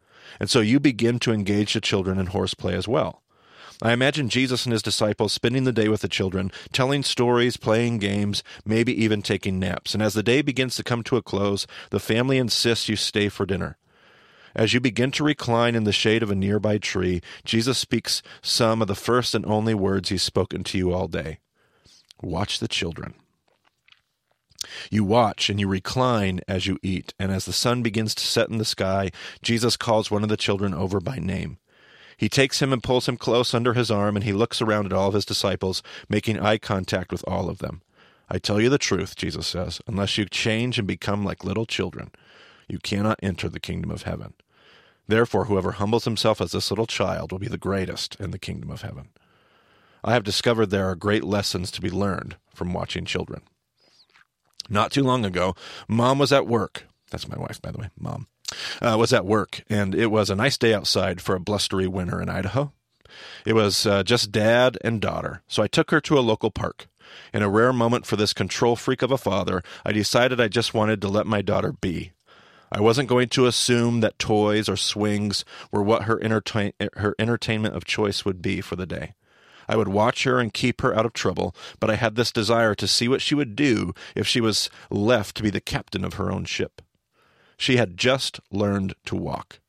and 0.40 0.48
so 0.48 0.60
you 0.60 0.80
begin 0.80 1.18
to 1.18 1.32
engage 1.32 1.74
the 1.74 1.82
children 1.82 2.18
in 2.18 2.28
horseplay 2.28 2.74
as 2.74 2.88
well. 2.88 3.20
I 3.82 3.92
imagine 3.92 4.28
Jesus 4.28 4.66
and 4.66 4.72
his 4.72 4.82
disciples 4.82 5.32
spending 5.32 5.64
the 5.64 5.72
day 5.72 5.88
with 5.88 6.02
the 6.02 6.08
children, 6.08 6.52
telling 6.72 7.02
stories, 7.02 7.56
playing 7.56 7.98
games, 7.98 8.42
maybe 8.64 8.92
even 9.02 9.22
taking 9.22 9.58
naps. 9.58 9.94
And 9.94 10.02
as 10.02 10.12
the 10.14 10.22
day 10.22 10.42
begins 10.42 10.76
to 10.76 10.84
come 10.84 11.02
to 11.04 11.16
a 11.16 11.22
close, 11.22 11.66
the 11.90 12.00
family 12.00 12.36
insists 12.36 12.88
you 12.88 12.96
stay 12.96 13.30
for 13.30 13.46
dinner. 13.46 13.78
As 14.54 14.74
you 14.74 14.80
begin 14.80 15.12
to 15.12 15.24
recline 15.24 15.74
in 15.74 15.84
the 15.84 15.92
shade 15.92 16.22
of 16.22 16.30
a 16.30 16.34
nearby 16.34 16.76
tree, 16.76 17.22
Jesus 17.44 17.78
speaks 17.78 18.22
some 18.42 18.82
of 18.82 18.88
the 18.88 18.94
first 18.94 19.34
and 19.34 19.46
only 19.46 19.74
words 19.74 20.08
he's 20.08 20.22
spoken 20.22 20.64
to 20.64 20.78
you 20.78 20.92
all 20.92 21.08
day. 21.08 21.38
Watch 22.20 22.58
the 22.58 22.68
children. 22.68 23.14
You 24.90 25.04
watch 25.04 25.48
and 25.48 25.58
you 25.58 25.68
recline 25.68 26.40
as 26.46 26.66
you 26.66 26.78
eat, 26.82 27.14
and 27.18 27.32
as 27.32 27.46
the 27.46 27.52
sun 27.52 27.82
begins 27.82 28.14
to 28.16 28.26
set 28.26 28.50
in 28.50 28.58
the 28.58 28.64
sky, 28.64 29.10
Jesus 29.40 29.76
calls 29.76 30.10
one 30.10 30.22
of 30.22 30.28
the 30.28 30.36
children 30.36 30.74
over 30.74 31.00
by 31.00 31.16
name. 31.16 31.58
He 32.20 32.28
takes 32.28 32.60
him 32.60 32.70
and 32.70 32.82
pulls 32.82 33.08
him 33.08 33.16
close 33.16 33.54
under 33.54 33.72
his 33.72 33.90
arm, 33.90 34.14
and 34.14 34.22
he 34.22 34.34
looks 34.34 34.60
around 34.60 34.84
at 34.84 34.92
all 34.92 35.08
of 35.08 35.14
his 35.14 35.24
disciples, 35.24 35.82
making 36.06 36.38
eye 36.38 36.58
contact 36.58 37.12
with 37.12 37.24
all 37.26 37.48
of 37.48 37.60
them. 37.60 37.80
I 38.28 38.38
tell 38.38 38.60
you 38.60 38.68
the 38.68 38.76
truth, 38.76 39.16
Jesus 39.16 39.46
says, 39.46 39.80
unless 39.86 40.18
you 40.18 40.26
change 40.26 40.78
and 40.78 40.86
become 40.86 41.24
like 41.24 41.44
little 41.44 41.64
children, 41.64 42.10
you 42.68 42.78
cannot 42.78 43.20
enter 43.22 43.48
the 43.48 43.58
kingdom 43.58 43.90
of 43.90 44.02
heaven. 44.02 44.34
Therefore, 45.08 45.46
whoever 45.46 45.72
humbles 45.72 46.04
himself 46.04 46.42
as 46.42 46.52
this 46.52 46.70
little 46.70 46.86
child 46.86 47.32
will 47.32 47.38
be 47.38 47.48
the 47.48 47.56
greatest 47.56 48.16
in 48.20 48.32
the 48.32 48.38
kingdom 48.38 48.70
of 48.70 48.82
heaven. 48.82 49.08
I 50.04 50.12
have 50.12 50.22
discovered 50.22 50.66
there 50.66 50.90
are 50.90 50.96
great 50.96 51.24
lessons 51.24 51.70
to 51.70 51.80
be 51.80 51.88
learned 51.88 52.36
from 52.54 52.74
watching 52.74 53.06
children. 53.06 53.40
Not 54.68 54.92
too 54.92 55.04
long 55.04 55.24
ago, 55.24 55.54
mom 55.88 56.18
was 56.18 56.34
at 56.34 56.46
work. 56.46 56.84
That's 57.10 57.28
my 57.30 57.38
wife, 57.38 57.62
by 57.62 57.70
the 57.70 57.78
way, 57.78 57.88
mom 57.98 58.26
uh, 58.80 58.96
was 58.98 59.12
at 59.12 59.26
work, 59.26 59.62
and 59.68 59.94
it 59.94 60.10
was 60.10 60.30
a 60.30 60.36
nice 60.36 60.58
day 60.58 60.74
outside 60.74 61.20
for 61.20 61.34
a 61.34 61.40
blustery 61.40 61.86
winter 61.86 62.20
in 62.20 62.28
Idaho. 62.28 62.72
It 63.44 63.54
was 63.54 63.86
uh, 63.86 64.02
just 64.02 64.32
dad 64.32 64.78
and 64.82 65.00
daughter, 65.00 65.42
so 65.48 65.62
I 65.62 65.68
took 65.68 65.90
her 65.90 66.00
to 66.02 66.18
a 66.18 66.20
local 66.20 66.50
park. 66.50 66.86
In 67.34 67.42
a 67.42 67.48
rare 67.48 67.72
moment 67.72 68.06
for 68.06 68.16
this 68.16 68.32
control 68.32 68.76
freak 68.76 69.02
of 69.02 69.10
a 69.10 69.18
father, 69.18 69.62
I 69.84 69.92
decided 69.92 70.40
I 70.40 70.48
just 70.48 70.74
wanted 70.74 71.00
to 71.02 71.08
let 71.08 71.26
my 71.26 71.42
daughter 71.42 71.72
be. 71.72 72.12
I 72.72 72.80
wasn't 72.80 73.08
going 73.08 73.28
to 73.30 73.46
assume 73.46 74.00
that 74.00 74.18
toys 74.18 74.68
or 74.68 74.76
swings 74.76 75.44
were 75.72 75.82
what 75.82 76.04
her, 76.04 76.22
entertain- 76.22 76.72
her 76.94 77.16
entertainment 77.18 77.74
of 77.74 77.84
choice 77.84 78.24
would 78.24 78.40
be 78.40 78.60
for 78.60 78.76
the 78.76 78.86
day. 78.86 79.14
I 79.68 79.76
would 79.76 79.88
watch 79.88 80.24
her 80.24 80.38
and 80.38 80.52
keep 80.52 80.80
her 80.80 80.96
out 80.96 81.06
of 81.06 81.12
trouble, 81.12 81.54
but 81.78 81.90
I 81.90 81.96
had 81.96 82.14
this 82.14 82.32
desire 82.32 82.74
to 82.76 82.88
see 82.88 83.08
what 83.08 83.22
she 83.22 83.34
would 83.34 83.56
do 83.56 83.92
if 84.14 84.26
she 84.26 84.40
was 84.40 84.70
left 84.90 85.36
to 85.36 85.42
be 85.42 85.50
the 85.50 85.60
captain 85.60 86.04
of 86.04 86.14
her 86.14 86.30
own 86.30 86.44
ship. 86.44 86.82
She 87.60 87.76
had 87.76 87.98
just 87.98 88.40
learned 88.50 88.94
to 89.04 89.14
walk. 89.14 89.60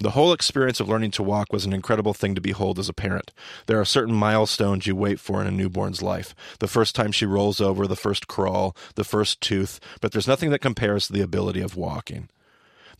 The 0.00 0.12
whole 0.12 0.32
experience 0.32 0.80
of 0.80 0.88
learning 0.88 1.10
to 1.12 1.22
walk 1.22 1.52
was 1.52 1.66
an 1.66 1.74
incredible 1.74 2.14
thing 2.14 2.34
to 2.34 2.40
behold 2.40 2.78
as 2.78 2.88
a 2.88 2.94
parent. 2.94 3.30
There 3.66 3.78
are 3.78 3.84
certain 3.84 4.14
milestones 4.14 4.86
you 4.86 4.96
wait 4.96 5.20
for 5.20 5.42
in 5.42 5.46
a 5.46 5.50
newborn's 5.50 6.00
life. 6.00 6.34
The 6.60 6.66
first 6.66 6.94
time 6.94 7.12
she 7.12 7.26
rolls 7.26 7.60
over, 7.60 7.86
the 7.86 7.94
first 7.94 8.26
crawl, 8.26 8.74
the 8.94 9.04
first 9.04 9.42
tooth, 9.42 9.80
but 10.00 10.12
there's 10.12 10.26
nothing 10.26 10.48
that 10.48 10.62
compares 10.62 11.06
to 11.06 11.12
the 11.12 11.20
ability 11.20 11.60
of 11.60 11.76
walking. 11.76 12.30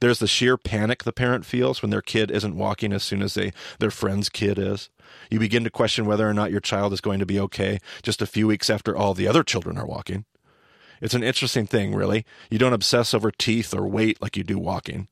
There's 0.01 0.19
the 0.19 0.27
sheer 0.27 0.59
panic 0.59 1.05
the 1.05 1.11
parent 1.11 1.47
feels 1.47 1.81
when 1.81 1.91
their 1.91 2.03
kid 2.03 2.31
isn't 2.31 2.59
walking 2.59 2.93
as 2.93 3.03
soon 3.03 3.23
as 3.23 3.33
they, 3.33 3.53
their 3.79 3.91
friend's 3.91 4.29
kid 4.29 4.59
is. 4.59 4.91
You 5.31 5.39
begin 5.39 5.65
to 5.65 5.71
question 5.71 6.05
whether 6.05 6.29
or 6.29 6.35
not 6.35 6.51
your 6.51 6.61
child 6.61 6.93
is 6.93 7.01
going 7.01 7.21
to 7.21 7.27
be 7.27 7.41
okay 7.41 7.79
just 8.03 8.21
a 8.21 8.27
few 8.27 8.47
weeks 8.47 8.69
after 8.69 8.95
all 8.95 9.15
the 9.15 9.29
other 9.29 9.43
children 9.43 9.79
are 9.79 9.87
walking. 9.87 10.27
It's 11.05 11.13
an 11.13 11.23
interesting 11.23 11.67
thing, 11.67 11.95
really. 11.95 12.25
You 12.49 12.59
don't 12.59 12.73
obsess 12.73 13.13
over 13.13 13.31
teeth 13.31 13.75
or 13.75 13.87
weight 13.87 14.23
like 14.23 14.39
you 14.39 14.43
do 14.43 14.59
walking. 14.59 15.09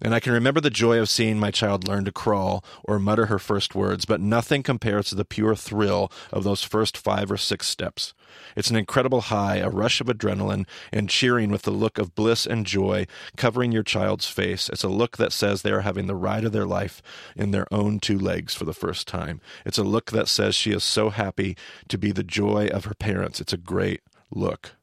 And 0.00 0.14
I 0.14 0.20
can 0.20 0.32
remember 0.32 0.58
the 0.58 0.70
joy 0.70 0.98
of 0.98 1.10
seeing 1.10 1.38
my 1.38 1.50
child 1.50 1.86
learn 1.86 2.06
to 2.06 2.12
crawl 2.12 2.64
or 2.82 2.98
mutter 2.98 3.26
her 3.26 3.38
first 3.38 3.74
words, 3.74 4.06
but 4.06 4.22
nothing 4.22 4.62
compares 4.62 5.10
to 5.10 5.14
the 5.14 5.26
pure 5.26 5.54
thrill 5.54 6.10
of 6.32 6.44
those 6.44 6.62
first 6.62 6.96
five 6.96 7.30
or 7.30 7.36
six 7.36 7.66
steps. 7.66 8.14
It's 8.56 8.70
an 8.70 8.76
incredible 8.76 9.20
high, 9.20 9.56
a 9.56 9.68
rush 9.68 10.00
of 10.00 10.06
adrenaline, 10.06 10.66
and 10.94 11.10
cheering 11.10 11.50
with 11.50 11.62
the 11.62 11.72
look 11.72 11.98
of 11.98 12.14
bliss 12.14 12.46
and 12.46 12.64
joy 12.64 13.06
covering 13.36 13.70
your 13.70 13.82
child's 13.82 14.28
face. 14.28 14.70
It's 14.70 14.84
a 14.84 14.88
look 14.88 15.18
that 15.18 15.34
says 15.34 15.60
they 15.60 15.72
are 15.72 15.82
having 15.82 16.06
the 16.06 16.16
ride 16.16 16.44
of 16.44 16.52
their 16.52 16.66
life 16.66 17.02
in 17.36 17.50
their 17.50 17.66
own 17.70 18.00
two 18.00 18.18
legs 18.18 18.54
for 18.54 18.64
the 18.64 18.72
first 18.72 19.06
time. 19.06 19.42
It's 19.66 19.76
a 19.76 19.84
look 19.84 20.10
that 20.12 20.28
says 20.28 20.54
she 20.54 20.72
is 20.72 20.84
so 20.84 21.10
happy 21.10 21.54
to 21.88 21.98
be 21.98 22.12
the 22.12 22.24
joy 22.24 22.68
of 22.68 22.86
her 22.86 22.94
parents. 22.94 23.42
It's 23.42 23.52
a 23.52 23.58
great 23.58 24.00
look. 24.30 24.77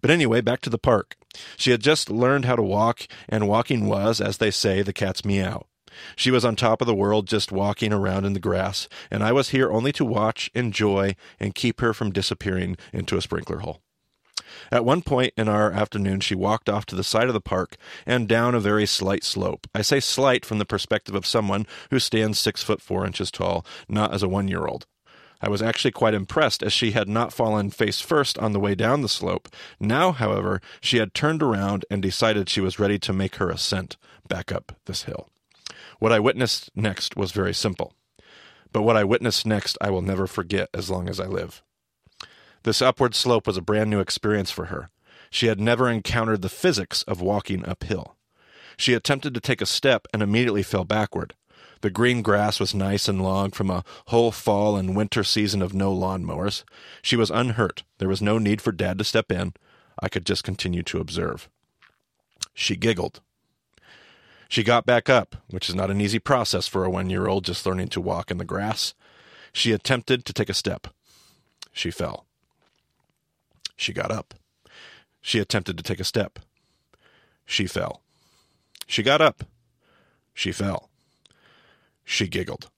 But 0.00 0.10
anyway, 0.10 0.40
back 0.40 0.60
to 0.62 0.70
the 0.70 0.78
park. 0.78 1.16
She 1.56 1.70
had 1.70 1.80
just 1.80 2.10
learned 2.10 2.44
how 2.44 2.56
to 2.56 2.62
walk, 2.62 3.06
and 3.28 3.48
walking 3.48 3.86
was, 3.86 4.20
as 4.20 4.38
they 4.38 4.50
say, 4.50 4.82
the 4.82 4.92
cat's 4.92 5.24
meow. 5.24 5.66
She 6.16 6.30
was 6.30 6.44
on 6.44 6.56
top 6.56 6.80
of 6.80 6.86
the 6.86 6.94
world 6.94 7.26
just 7.26 7.52
walking 7.52 7.92
around 7.92 8.24
in 8.24 8.32
the 8.32 8.40
grass, 8.40 8.88
and 9.10 9.22
I 9.22 9.32
was 9.32 9.50
here 9.50 9.70
only 9.70 9.92
to 9.92 10.04
watch, 10.04 10.50
enjoy, 10.54 11.16
and 11.38 11.54
keep 11.54 11.80
her 11.80 11.92
from 11.92 12.12
disappearing 12.12 12.76
into 12.92 13.16
a 13.16 13.22
sprinkler 13.22 13.58
hole. 13.58 13.80
At 14.70 14.84
one 14.84 15.02
point 15.02 15.32
in 15.36 15.48
our 15.48 15.72
afternoon, 15.72 16.20
she 16.20 16.34
walked 16.34 16.68
off 16.68 16.86
to 16.86 16.96
the 16.96 17.04
side 17.04 17.28
of 17.28 17.34
the 17.34 17.40
park 17.40 17.76
and 18.06 18.28
down 18.28 18.54
a 18.54 18.60
very 18.60 18.86
slight 18.86 19.24
slope. 19.24 19.66
I 19.74 19.82
say 19.82 20.00
slight 20.00 20.44
from 20.44 20.58
the 20.58 20.64
perspective 20.64 21.14
of 21.14 21.26
someone 21.26 21.66
who 21.90 21.98
stands 21.98 22.38
six 22.38 22.62
foot 22.62 22.80
four 22.80 23.06
inches 23.06 23.30
tall, 23.30 23.64
not 23.88 24.12
as 24.12 24.22
a 24.22 24.28
one 24.28 24.48
year 24.48 24.66
old. 24.66 24.86
I 25.42 25.48
was 25.48 25.60
actually 25.60 25.90
quite 25.90 26.14
impressed 26.14 26.62
as 26.62 26.72
she 26.72 26.92
had 26.92 27.08
not 27.08 27.32
fallen 27.32 27.70
face 27.70 28.00
first 28.00 28.38
on 28.38 28.52
the 28.52 28.60
way 28.60 28.76
down 28.76 29.02
the 29.02 29.08
slope. 29.08 29.48
Now, 29.80 30.12
however, 30.12 30.60
she 30.80 30.98
had 30.98 31.14
turned 31.14 31.42
around 31.42 31.84
and 31.90 32.00
decided 32.00 32.48
she 32.48 32.60
was 32.60 32.78
ready 32.78 32.98
to 33.00 33.12
make 33.12 33.36
her 33.36 33.50
ascent 33.50 33.96
back 34.28 34.52
up 34.52 34.76
this 34.86 35.02
hill. 35.02 35.28
What 35.98 36.12
I 36.12 36.20
witnessed 36.20 36.70
next 36.76 37.16
was 37.16 37.32
very 37.32 37.52
simple. 37.52 37.92
But 38.72 38.82
what 38.82 38.96
I 38.96 39.04
witnessed 39.04 39.44
next 39.44 39.76
I 39.80 39.90
will 39.90 40.00
never 40.00 40.28
forget 40.28 40.68
as 40.72 40.88
long 40.88 41.08
as 41.08 41.18
I 41.18 41.26
live. 41.26 41.62
This 42.62 42.80
upward 42.80 43.14
slope 43.16 43.46
was 43.46 43.56
a 43.56 43.62
brand 43.62 43.90
new 43.90 43.98
experience 44.00 44.52
for 44.52 44.66
her. 44.66 44.90
She 45.30 45.46
had 45.46 45.60
never 45.60 45.90
encountered 45.90 46.42
the 46.42 46.48
physics 46.48 47.02
of 47.04 47.20
walking 47.20 47.66
uphill. 47.66 48.16
She 48.76 48.94
attempted 48.94 49.34
to 49.34 49.40
take 49.40 49.60
a 49.60 49.66
step 49.66 50.06
and 50.12 50.22
immediately 50.22 50.62
fell 50.62 50.84
backward. 50.84 51.34
The 51.82 51.90
green 51.90 52.22
grass 52.22 52.60
was 52.60 52.74
nice 52.74 53.08
and 53.08 53.20
long 53.20 53.50
from 53.50 53.68
a 53.68 53.84
whole 54.06 54.30
fall 54.30 54.76
and 54.76 54.96
winter 54.96 55.24
season 55.24 55.60
of 55.60 55.74
no 55.74 55.92
lawn 55.92 56.24
mowers. 56.24 56.64
She 57.02 57.16
was 57.16 57.28
unhurt. 57.28 57.82
There 57.98 58.08
was 58.08 58.22
no 58.22 58.38
need 58.38 58.62
for 58.62 58.70
Dad 58.70 58.98
to 58.98 59.04
step 59.04 59.32
in. 59.32 59.52
I 60.00 60.08
could 60.08 60.24
just 60.24 60.44
continue 60.44 60.84
to 60.84 61.00
observe. 61.00 61.48
She 62.54 62.76
giggled. 62.76 63.20
She 64.48 64.62
got 64.62 64.86
back 64.86 65.10
up, 65.10 65.34
which 65.50 65.68
is 65.68 65.74
not 65.74 65.90
an 65.90 66.00
easy 66.00 66.20
process 66.20 66.68
for 66.68 66.84
a 66.84 66.90
one 66.90 67.10
year 67.10 67.26
old 67.26 67.44
just 67.44 67.66
learning 67.66 67.88
to 67.88 68.00
walk 68.00 68.30
in 68.30 68.38
the 68.38 68.44
grass. 68.44 68.94
She 69.52 69.72
attempted 69.72 70.24
to 70.24 70.32
take 70.32 70.48
a 70.48 70.54
step. 70.54 70.86
She 71.72 71.90
fell. 71.90 72.26
She 73.76 73.92
got 73.92 74.12
up. 74.12 74.34
She 75.20 75.40
attempted 75.40 75.76
to 75.78 75.82
take 75.82 75.98
a 75.98 76.04
step. 76.04 76.38
She 77.44 77.66
fell. 77.66 78.02
She 78.86 79.02
got 79.02 79.20
up. 79.20 79.44
She 80.32 80.52
fell. 80.52 80.91
She 82.12 82.28
giggled. 82.28 82.68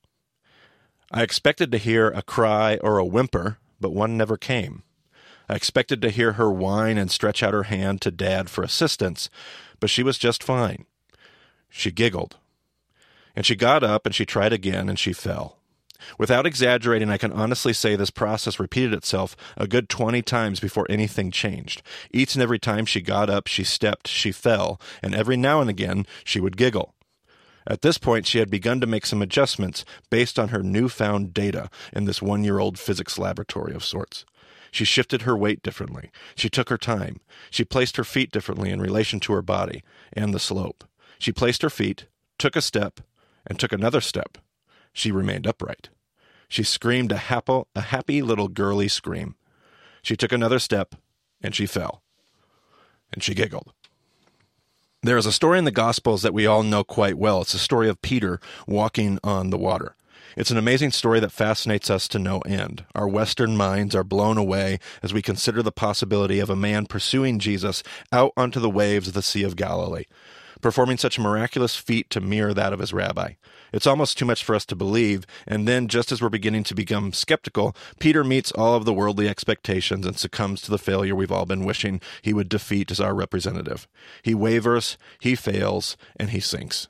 I 1.10 1.24
expected 1.24 1.72
to 1.72 1.78
hear 1.78 2.08
a 2.08 2.22
cry 2.22 2.76
or 2.76 2.98
a 2.98 3.04
whimper, 3.04 3.58
but 3.80 3.92
one 3.92 4.16
never 4.16 4.36
came. 4.36 4.84
I 5.48 5.56
expected 5.56 6.00
to 6.02 6.10
hear 6.10 6.34
her 6.34 6.52
whine 6.52 6.98
and 6.98 7.10
stretch 7.10 7.42
out 7.42 7.52
her 7.52 7.64
hand 7.64 8.00
to 8.02 8.12
Dad 8.12 8.48
for 8.48 8.62
assistance, 8.62 9.28
but 9.80 9.90
she 9.90 10.04
was 10.04 10.18
just 10.18 10.44
fine. 10.44 10.86
She 11.68 11.90
giggled. 11.90 12.36
And 13.34 13.44
she 13.44 13.56
got 13.56 13.82
up 13.82 14.06
and 14.06 14.14
she 14.14 14.24
tried 14.24 14.52
again 14.52 14.88
and 14.88 15.00
she 15.00 15.12
fell. 15.12 15.58
Without 16.16 16.46
exaggerating, 16.46 17.10
I 17.10 17.18
can 17.18 17.32
honestly 17.32 17.72
say 17.72 17.96
this 17.96 18.10
process 18.10 18.60
repeated 18.60 18.94
itself 18.94 19.36
a 19.56 19.66
good 19.66 19.88
20 19.88 20.22
times 20.22 20.60
before 20.60 20.86
anything 20.88 21.32
changed. 21.32 21.82
Each 22.12 22.36
and 22.36 22.42
every 22.42 22.60
time 22.60 22.86
she 22.86 23.00
got 23.00 23.28
up, 23.28 23.48
she 23.48 23.64
stepped, 23.64 24.06
she 24.06 24.30
fell, 24.30 24.80
and 25.02 25.12
every 25.12 25.36
now 25.36 25.60
and 25.60 25.68
again 25.68 26.06
she 26.22 26.38
would 26.38 26.56
giggle. 26.56 26.94
At 27.66 27.82
this 27.82 27.98
point, 27.98 28.26
she 28.26 28.38
had 28.38 28.50
begun 28.50 28.80
to 28.80 28.86
make 28.86 29.06
some 29.06 29.22
adjustments 29.22 29.84
based 30.10 30.38
on 30.38 30.48
her 30.48 30.62
newfound 30.62 31.32
data 31.32 31.70
in 31.92 32.04
this 32.04 32.20
one 32.20 32.44
year 32.44 32.58
old 32.58 32.78
physics 32.78 33.18
laboratory 33.18 33.74
of 33.74 33.84
sorts. 33.84 34.24
She 34.70 34.84
shifted 34.84 35.22
her 35.22 35.36
weight 35.36 35.62
differently. 35.62 36.10
She 36.34 36.50
took 36.50 36.68
her 36.68 36.76
time. 36.76 37.20
She 37.50 37.64
placed 37.64 37.96
her 37.96 38.04
feet 38.04 38.32
differently 38.32 38.70
in 38.70 38.82
relation 38.82 39.20
to 39.20 39.32
her 39.32 39.42
body 39.42 39.84
and 40.12 40.34
the 40.34 40.40
slope. 40.40 40.84
She 41.18 41.32
placed 41.32 41.62
her 41.62 41.70
feet, 41.70 42.06
took 42.38 42.56
a 42.56 42.60
step, 42.60 43.00
and 43.46 43.58
took 43.58 43.72
another 43.72 44.00
step. 44.00 44.36
She 44.92 45.12
remained 45.12 45.46
upright. 45.46 45.90
She 46.48 46.64
screamed 46.64 47.12
a, 47.12 47.16
happy, 47.16 47.62
a 47.74 47.80
happy 47.80 48.20
little 48.20 48.48
girly 48.48 48.88
scream. 48.88 49.36
She 50.02 50.16
took 50.16 50.32
another 50.32 50.58
step, 50.58 50.96
and 51.40 51.54
she 51.54 51.66
fell. 51.66 52.02
And 53.12 53.22
she 53.22 53.34
giggled. 53.34 53.72
There 55.04 55.18
is 55.18 55.26
a 55.26 55.32
story 55.32 55.58
in 55.58 55.66
the 55.66 55.70
Gospels 55.70 56.22
that 56.22 56.32
we 56.32 56.46
all 56.46 56.62
know 56.62 56.82
quite 56.82 57.18
well. 57.18 57.42
It's 57.42 57.52
the 57.52 57.58
story 57.58 57.90
of 57.90 58.00
Peter 58.00 58.40
walking 58.66 59.18
on 59.22 59.50
the 59.50 59.58
water. 59.58 59.96
It's 60.34 60.50
an 60.50 60.56
amazing 60.56 60.92
story 60.92 61.20
that 61.20 61.30
fascinates 61.30 61.90
us 61.90 62.08
to 62.08 62.18
no 62.18 62.38
end. 62.46 62.86
Our 62.94 63.06
Western 63.06 63.54
minds 63.54 63.94
are 63.94 64.02
blown 64.02 64.38
away 64.38 64.78
as 65.02 65.12
we 65.12 65.20
consider 65.20 65.62
the 65.62 65.70
possibility 65.70 66.40
of 66.40 66.48
a 66.48 66.56
man 66.56 66.86
pursuing 66.86 67.38
Jesus 67.38 67.82
out 68.12 68.32
onto 68.34 68.60
the 68.60 68.70
waves 68.70 69.06
of 69.06 69.12
the 69.12 69.20
Sea 69.20 69.42
of 69.42 69.56
Galilee, 69.56 70.04
performing 70.64 70.96
such 70.96 71.18
a 71.18 71.20
miraculous 71.20 71.76
feat 71.76 72.08
to 72.08 72.22
mirror 72.22 72.54
that 72.54 72.72
of 72.72 72.78
his 72.78 72.94
rabbi. 72.94 73.34
It's 73.70 73.86
almost 73.86 74.16
too 74.16 74.24
much 74.24 74.42
for 74.42 74.54
us 74.54 74.64
to 74.64 74.74
believe, 74.74 75.26
and 75.46 75.68
then, 75.68 75.88
just 75.88 76.10
as 76.10 76.22
we're 76.22 76.30
beginning 76.30 76.64
to 76.64 76.74
become 76.74 77.12
skeptical, 77.12 77.76
Peter 77.98 78.24
meets 78.24 78.50
all 78.52 78.74
of 78.74 78.86
the 78.86 78.94
worldly 78.94 79.28
expectations 79.28 80.06
and 80.06 80.18
succumbs 80.18 80.62
to 80.62 80.70
the 80.70 80.78
failure 80.78 81.14
we've 81.14 81.30
all 81.30 81.44
been 81.44 81.66
wishing 81.66 82.00
he 82.22 82.32
would 82.32 82.48
defeat 82.48 82.90
as 82.90 82.98
our 82.98 83.14
representative. 83.14 83.86
He 84.22 84.34
wavers, 84.34 84.96
he 85.20 85.34
fails, 85.34 85.98
and 86.16 86.30
he 86.30 86.40
sinks. 86.40 86.88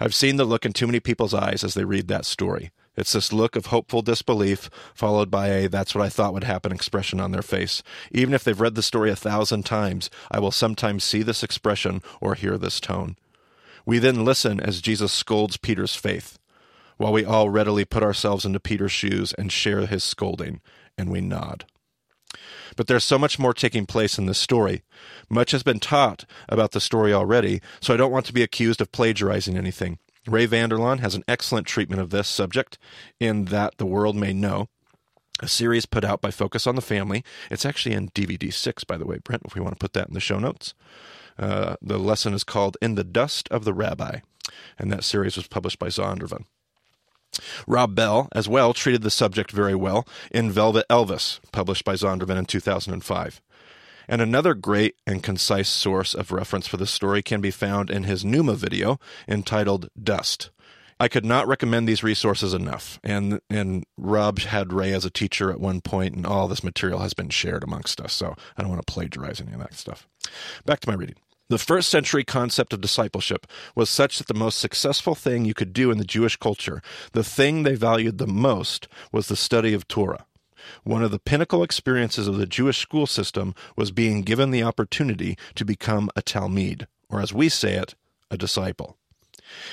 I've 0.00 0.12
seen 0.12 0.34
the 0.34 0.44
look 0.44 0.66
in 0.66 0.72
too 0.72 0.88
many 0.88 0.98
people's 0.98 1.34
eyes 1.34 1.62
as 1.62 1.74
they 1.74 1.84
read 1.84 2.08
that 2.08 2.24
story. 2.24 2.72
It's 2.96 3.12
this 3.12 3.32
look 3.32 3.56
of 3.56 3.66
hopeful 3.66 4.02
disbelief, 4.02 4.68
followed 4.94 5.30
by 5.30 5.48
a 5.48 5.68
that's 5.68 5.94
what 5.94 6.04
I 6.04 6.10
thought 6.10 6.34
would 6.34 6.44
happen 6.44 6.72
expression 6.72 7.20
on 7.20 7.32
their 7.32 7.42
face. 7.42 7.82
Even 8.10 8.34
if 8.34 8.44
they've 8.44 8.60
read 8.60 8.74
the 8.74 8.82
story 8.82 9.10
a 9.10 9.16
thousand 9.16 9.64
times, 9.64 10.10
I 10.30 10.40
will 10.40 10.50
sometimes 10.50 11.02
see 11.02 11.22
this 11.22 11.42
expression 11.42 12.02
or 12.20 12.34
hear 12.34 12.58
this 12.58 12.80
tone. 12.80 13.16
We 13.86 13.98
then 13.98 14.24
listen 14.24 14.60
as 14.60 14.82
Jesus 14.82 15.10
scolds 15.10 15.56
Peter's 15.56 15.96
faith, 15.96 16.38
while 16.98 17.12
we 17.12 17.24
all 17.24 17.48
readily 17.48 17.84
put 17.84 18.02
ourselves 18.02 18.44
into 18.44 18.60
Peter's 18.60 18.92
shoes 18.92 19.32
and 19.38 19.50
share 19.50 19.86
his 19.86 20.04
scolding, 20.04 20.60
and 20.98 21.10
we 21.10 21.20
nod. 21.20 21.64
But 22.76 22.86
there's 22.86 23.04
so 23.04 23.18
much 23.18 23.38
more 23.38 23.54
taking 23.54 23.86
place 23.86 24.18
in 24.18 24.26
this 24.26 24.38
story. 24.38 24.82
Much 25.28 25.50
has 25.50 25.62
been 25.62 25.80
taught 25.80 26.24
about 26.48 26.72
the 26.72 26.80
story 26.80 27.12
already, 27.12 27.60
so 27.80 27.92
I 27.92 27.96
don't 27.96 28.12
want 28.12 28.26
to 28.26 28.32
be 28.32 28.42
accused 28.42 28.80
of 28.80 28.92
plagiarizing 28.92 29.56
anything. 29.56 29.98
Ray 30.26 30.46
Vander 30.46 30.76
Laan 30.76 31.00
has 31.00 31.14
an 31.14 31.24
excellent 31.26 31.66
treatment 31.66 32.00
of 32.00 32.10
this 32.10 32.28
subject 32.28 32.78
in 33.18 33.46
That 33.46 33.78
the 33.78 33.86
World 33.86 34.14
May 34.14 34.32
Know, 34.32 34.68
a 35.40 35.48
series 35.48 35.84
put 35.84 36.04
out 36.04 36.20
by 36.20 36.30
Focus 36.30 36.66
on 36.66 36.76
the 36.76 36.82
Family. 36.82 37.24
It's 37.50 37.66
actually 37.66 37.94
in 37.94 38.10
DVD 38.10 38.52
6, 38.52 38.84
by 38.84 38.96
the 38.96 39.06
way, 39.06 39.18
Brent, 39.18 39.42
if 39.44 39.54
we 39.54 39.60
want 39.60 39.74
to 39.74 39.82
put 39.82 39.94
that 39.94 40.06
in 40.06 40.14
the 40.14 40.20
show 40.20 40.38
notes. 40.38 40.74
Uh, 41.36 41.74
the 41.82 41.98
lesson 41.98 42.34
is 42.34 42.44
called 42.44 42.76
In 42.80 42.94
the 42.94 43.04
Dust 43.04 43.48
of 43.50 43.64
the 43.64 43.74
Rabbi, 43.74 44.20
and 44.78 44.92
that 44.92 45.02
series 45.02 45.36
was 45.36 45.48
published 45.48 45.80
by 45.80 45.88
Zondervan. 45.88 46.44
Rob 47.66 47.94
Bell, 47.94 48.28
as 48.32 48.48
well, 48.48 48.74
treated 48.74 49.02
the 49.02 49.10
subject 49.10 49.50
very 49.50 49.74
well 49.74 50.06
in 50.30 50.52
Velvet 50.52 50.86
Elvis, 50.88 51.40
published 51.50 51.84
by 51.84 51.94
Zondervan 51.94 52.36
in 52.36 52.44
2005. 52.44 53.40
And 54.08 54.20
another 54.20 54.54
great 54.54 54.96
and 55.06 55.22
concise 55.22 55.68
source 55.68 56.14
of 56.14 56.32
reference 56.32 56.66
for 56.66 56.76
this 56.76 56.90
story 56.90 57.22
can 57.22 57.40
be 57.40 57.50
found 57.50 57.90
in 57.90 58.04
his 58.04 58.24
NOOMA 58.24 58.56
video 58.56 58.98
entitled 59.28 59.88
Dust. 60.00 60.50
I 61.00 61.08
could 61.08 61.24
not 61.24 61.48
recommend 61.48 61.88
these 61.88 62.04
resources 62.04 62.54
enough. 62.54 63.00
And 63.02 63.40
and 63.50 63.84
Rob 63.96 64.38
had 64.38 64.72
Ray 64.72 64.92
as 64.92 65.04
a 65.04 65.10
teacher 65.10 65.50
at 65.50 65.58
one 65.58 65.80
point, 65.80 66.14
and 66.14 66.24
all 66.24 66.46
this 66.46 66.62
material 66.62 67.00
has 67.00 67.12
been 67.12 67.28
shared 67.28 67.64
amongst 67.64 68.00
us. 68.00 68.12
So 68.12 68.36
I 68.56 68.62
don't 68.62 68.70
want 68.70 68.86
to 68.86 68.92
plagiarize 68.92 69.40
any 69.40 69.52
of 69.52 69.58
that 69.58 69.74
stuff. 69.74 70.06
Back 70.64 70.80
to 70.80 70.88
my 70.88 70.94
reading. 70.94 71.16
The 71.48 71.58
first 71.58 71.88
century 71.88 72.24
concept 72.24 72.72
of 72.72 72.80
discipleship 72.80 73.46
was 73.74 73.90
such 73.90 74.18
that 74.18 74.26
the 74.26 74.32
most 74.32 74.58
successful 74.58 75.14
thing 75.14 75.44
you 75.44 75.54
could 75.54 75.72
do 75.72 75.90
in 75.90 75.98
the 75.98 76.04
Jewish 76.04 76.36
culture, 76.36 76.80
the 77.12 77.24
thing 77.24 77.62
they 77.62 77.74
valued 77.74 78.18
the 78.18 78.26
most, 78.26 78.88
was 79.10 79.26
the 79.26 79.36
study 79.36 79.74
of 79.74 79.88
Torah. 79.88 80.24
One 80.84 81.02
of 81.02 81.10
the 81.10 81.18
pinnacle 81.18 81.62
experiences 81.62 82.28
of 82.28 82.36
the 82.36 82.46
Jewish 82.46 82.78
school 82.78 83.06
system 83.06 83.54
was 83.76 83.90
being 83.90 84.22
given 84.22 84.50
the 84.50 84.62
opportunity 84.62 85.36
to 85.54 85.64
become 85.64 86.10
a 86.16 86.22
Talmid, 86.22 86.86
or 87.08 87.20
as 87.20 87.32
we 87.32 87.48
say 87.48 87.74
it, 87.74 87.94
a 88.30 88.36
disciple. 88.36 88.96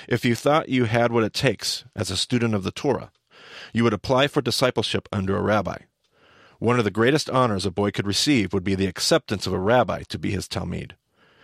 If 0.08 0.26
you 0.26 0.36
thought 0.36 0.70
you 0.70 0.86
had 0.86 1.12
what 1.12 1.24
it 1.24 1.34
takes 1.34 1.86
as 1.96 2.12
a 2.12 2.18
student 2.18 2.54
of 2.54 2.64
the 2.64 2.72
Torah, 2.72 3.12
you 3.74 3.84
would 3.84 3.94
apply 3.94 4.28
for 4.28 4.42
discipleship 4.42 5.08
under 5.12 5.38
a 5.38 5.42
rabbi. 5.42 5.78
One 6.60 6.78
of 6.78 6.84
the 6.84 6.92
greatest 6.92 7.30
honors 7.30 7.66
a 7.66 7.72
boy 7.72 7.92
could 7.92 8.08
receive 8.08 8.52
would 8.52 8.64
be 8.64 8.76
the 8.76 8.88
acceptance 8.88 9.48
of 9.48 9.54
a 9.54 9.60
rabbi 9.60 10.04
to 10.10 10.20
be 10.20 10.32
his 10.32 10.48
Talmid. 10.48 10.92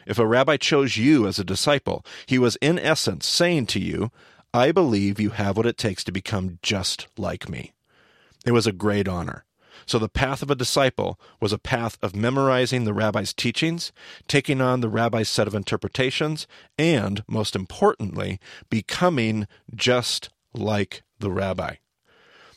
If 0.05 0.19
a 0.19 0.27
rabbi 0.27 0.57
chose 0.57 0.97
you 0.97 1.25
as 1.25 1.39
a 1.39 1.43
disciple, 1.43 2.05
he 2.25 2.37
was 2.37 2.57
in 2.57 2.77
essence 2.77 3.25
saying 3.25 3.67
to 3.67 3.79
you, 3.79 4.11
I 4.53 4.71
believe 4.71 5.19
you 5.19 5.31
have 5.31 5.57
what 5.57 5.65
it 5.65 5.77
takes 5.77 6.03
to 6.03 6.11
become 6.11 6.59
just 6.61 7.07
like 7.17 7.49
me. 7.49 7.73
It 8.45 8.51
was 8.51 8.67
a 8.67 8.71
great 8.71 9.07
honor. 9.07 9.43
So 9.85 9.99
the 9.99 10.09
path 10.09 10.41
of 10.41 10.49
a 10.49 10.55
disciple 10.55 11.19
was 11.39 11.53
a 11.53 11.59
path 11.59 11.97
of 12.01 12.15
memorizing 12.15 12.85
the 12.85 12.93
rabbi's 12.93 13.33
teachings, 13.33 13.91
taking 14.27 14.61
on 14.61 14.81
the 14.81 14.89
rabbi's 14.89 15.29
set 15.29 15.47
of 15.47 15.55
interpretations, 15.55 16.47
and, 16.77 17.23
most 17.27 17.55
importantly, 17.55 18.39
becoming 18.69 19.47
just 19.75 20.29
like 20.53 21.03
the 21.19 21.31
rabbi. 21.31 21.75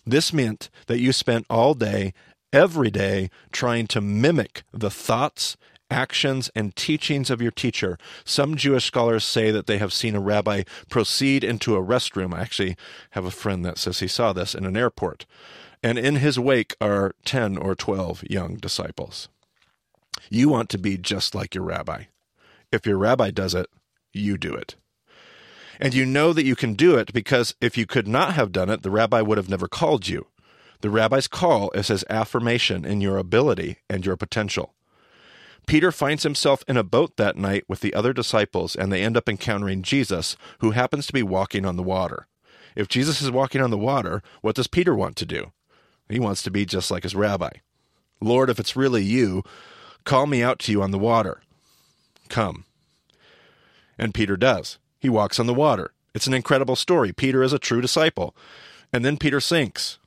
This 0.07 0.33
meant 0.33 0.71
that 0.87 1.01
you 1.01 1.13
spent 1.13 1.45
all 1.51 1.75
day, 1.75 2.15
every 2.53 2.91
day, 2.91 3.31
trying 3.53 3.87
to 3.89 4.01
mimic 4.01 4.63
the 4.73 4.91
thoughts, 4.91 5.57
actions, 5.91 6.51
and 6.55 6.75
teachings 6.77 7.29
of 7.29 7.43
your 7.43 7.51
teacher. 7.51 7.99
Some 8.25 8.57
Jewish 8.57 8.87
scholars 8.87 9.25
say 9.25 9.51
that 9.51 9.67
they 9.67 9.79
have 9.79 9.93
seen 9.93 10.15
a 10.15 10.21
rabbi 10.21 10.63
proceed 10.89 11.45
into 11.45 11.77
a 11.77 11.83
restroom. 11.83 12.33
I 12.33 12.41
actually 12.41 12.77
have 13.11 13.27
a 13.27 13.31
friend 13.31 13.65
that 13.67 13.77
says 13.77 14.01
he 14.01 14.09
saw 14.09 14.33
this 14.33 14.55
in 14.55 14.65
an 14.65 14.77
airport 14.77 15.27
and 15.83 15.99
in 15.99 16.17
his 16.17 16.39
wake 16.39 16.75
are 16.81 17.15
10 17.25 17.57
or 17.57 17.75
12 17.75 18.25
young 18.29 18.57
disciples. 18.57 19.29
You 20.31 20.49
want 20.49 20.69
to 20.71 20.79
be 20.79 20.97
just 20.97 21.35
like 21.35 21.55
your 21.55 21.65
rabbi. 21.65 22.05
If 22.73 22.87
your 22.87 22.99
rabbi 22.99 23.31
does 23.31 23.55
it, 23.55 23.69
you 24.13 24.37
do 24.37 24.55
it. 24.55 24.77
And 25.81 25.95
you 25.95 26.05
know 26.05 26.33
that 26.33 26.45
you 26.45 26.57
can 26.57 26.75
do 26.75 26.97
it 26.97 27.13
because 27.13 27.55
if 27.61 27.79
you 27.79 27.87
could 27.87 28.09
not 28.09 28.35
have 28.35 28.53
done 28.53 28.69
it, 28.69 28.83
the 28.83 28.91
rabbi 28.91 29.21
would 29.21 29.39
have 29.39 29.49
never 29.49 29.69
called 29.69 30.09
you. 30.09 30.27
The 30.81 30.91
rabbi's 30.91 31.29
call 31.29 31.71
is 31.73 31.89
his 31.89 32.05
affirmation 32.11 32.85
in 32.85 33.01
your 33.01 33.17
ability 33.17 33.79
and 33.89 34.05
your 34.05 34.17
potential. 34.17 34.75
Peter 35.67 35.93
finds 35.93 36.23
himself 36.23 36.65
in 36.67 36.77
a 36.77 36.83
boat 36.83 37.17
that 37.17 37.37
night 37.37 37.65
with 37.69 37.81
the 37.81 37.93
other 37.95 38.13
disciples, 38.13 38.75
and 38.75 38.91
they 38.91 39.03
end 39.03 39.17
up 39.17 39.29
encountering 39.29 39.83
Jesus, 39.83 40.37
who 40.61 40.71
happens 40.71 41.07
to 41.07 41.13
be 41.13 41.23
walking 41.23 41.67
on 41.67 41.77
the 41.77 41.83
water. 41.83 42.27
If 42.75 42.89
Jesus 42.89 43.21
is 43.21 43.31
walking 43.31 43.61
on 43.61 43.71
the 43.71 43.77
water, 43.77 44.23
what 44.41 44.55
does 44.55 44.67
Peter 44.67 44.95
want 44.95 45.17
to 45.17 45.27
do? 45.27 45.53
He 46.09 46.19
wants 46.19 46.43
to 46.43 46.51
be 46.51 46.65
just 46.65 46.91
like 46.91 47.03
his 47.03 47.15
rabbi. 47.15 47.51
Lord, 48.21 48.51
if 48.51 48.59
it's 48.59 48.77
really 48.77 49.03
you, 49.03 49.43
call 50.05 50.27
me 50.27 50.43
out 50.43 50.59
to 50.61 50.73
you 50.73 50.83
on 50.83 50.91
the 50.91 50.99
water. 50.99 51.41
Come. 52.29 52.65
And 53.99 54.15
Peter 54.15 54.37
does. 54.37 54.79
He 54.99 55.09
walks 55.09 55.39
on 55.39 55.47
the 55.47 55.55
water. 55.55 55.93
It's 56.15 56.27
an 56.27 56.35
incredible 56.35 56.77
story. 56.77 57.13
Peter 57.13 57.43
is 57.43 57.53
a 57.53 57.59
true 57.59 57.81
disciple. 57.81 58.35
And 58.93 59.05
then 59.05 59.19
Peter 59.19 59.41
sinks. 59.41 59.99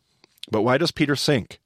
But 0.49 0.63
why 0.63 0.77
does 0.77 0.91
Peter 0.91 1.15
sink? 1.15 1.59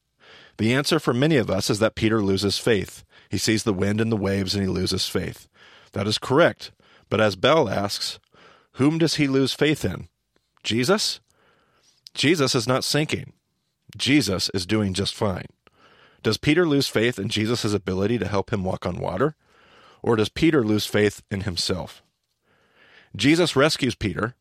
The 0.58 0.74
answer 0.74 1.00
for 1.00 1.13
many 1.13 1.38
of 1.38 1.50
us 1.50 1.70
is 1.70 1.80
that 1.80 1.96
Peter 1.96 2.22
loses 2.22 2.58
faith. 2.58 3.04
He 3.30 3.38
sees 3.38 3.63
the 3.63 3.74
wind 3.74 4.00
and 4.00 4.12
the 4.12 4.18
waves 4.18 4.54
and 4.54 4.63
he 4.63 4.70
loses 4.70 5.08
faith. 5.08 5.48
That 5.94 6.08
is 6.08 6.18
correct. 6.18 6.72
But 7.10 7.22
as 7.22 7.36
Bell 7.36 7.70
asks, 7.70 8.20
whom 8.74 8.98
does 8.98 9.15
he 9.15 9.27
lose 9.27 9.54
faith 9.54 9.86
in? 9.86 10.08
Jesus? 10.63 11.20
Jesus 12.13 12.56
is 12.56 12.68
not 12.68 12.84
sinking. 12.84 13.34
Jesus 13.95 14.49
is 14.53 14.65
doing 14.65 14.93
just 14.93 15.15
fine. 15.15 15.45
Does 16.23 16.37
Peter 16.37 16.67
lose 16.67 16.87
faith 16.87 17.19
in 17.19 17.29
Jesus' 17.29 17.73
ability 17.73 18.17
to 18.17 18.27
help 18.27 18.51
him 18.51 18.63
walk 18.63 18.85
on 18.85 18.99
water? 18.99 19.35
Or 20.01 20.15
does 20.15 20.29
Peter 20.29 20.63
lose 20.63 20.85
faith 20.85 21.21
in 21.29 21.41
himself? 21.41 22.01
Jesus 23.15 23.55
rescues 23.55 23.95
Peter, 23.95 24.35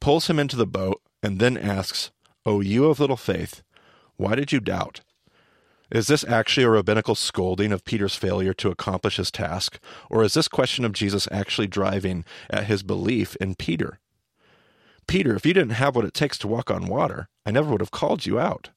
pulls 0.00 0.28
him 0.28 0.38
into 0.38 0.56
the 0.56 0.66
boat, 0.66 1.00
and 1.22 1.38
then 1.38 1.56
asks, 1.56 2.10
O 2.44 2.60
you 2.60 2.86
of 2.86 3.00
little 3.00 3.16
faith, 3.16 3.62
why 4.16 4.34
did 4.34 4.52
you 4.52 4.60
doubt? 4.60 5.00
Is 5.90 6.06
this 6.06 6.24
actually 6.24 6.64
a 6.64 6.70
rabbinical 6.70 7.14
scolding 7.14 7.72
of 7.72 7.84
Peter's 7.84 8.14
failure 8.14 8.54
to 8.54 8.70
accomplish 8.70 9.16
his 9.16 9.30
task, 9.30 9.78
or 10.10 10.24
is 10.24 10.34
this 10.34 10.48
question 10.48 10.84
of 10.84 10.92
Jesus 10.92 11.28
actually 11.30 11.66
driving 11.66 12.24
at 12.50 12.64
his 12.64 12.82
belief 12.82 13.36
in 13.36 13.54
Peter? 13.54 14.00
Peter, 15.06 15.36
if 15.36 15.46
you 15.46 15.54
didn't 15.54 15.74
have 15.74 15.94
what 15.94 16.04
it 16.04 16.14
takes 16.14 16.38
to 16.38 16.48
walk 16.48 16.70
on 16.70 16.86
water, 16.86 17.28
I 17.46 17.50
never 17.50 17.70
would 17.70 17.80
have 17.80 17.90
called 17.90 18.26
you 18.26 18.38
out. 18.38 18.70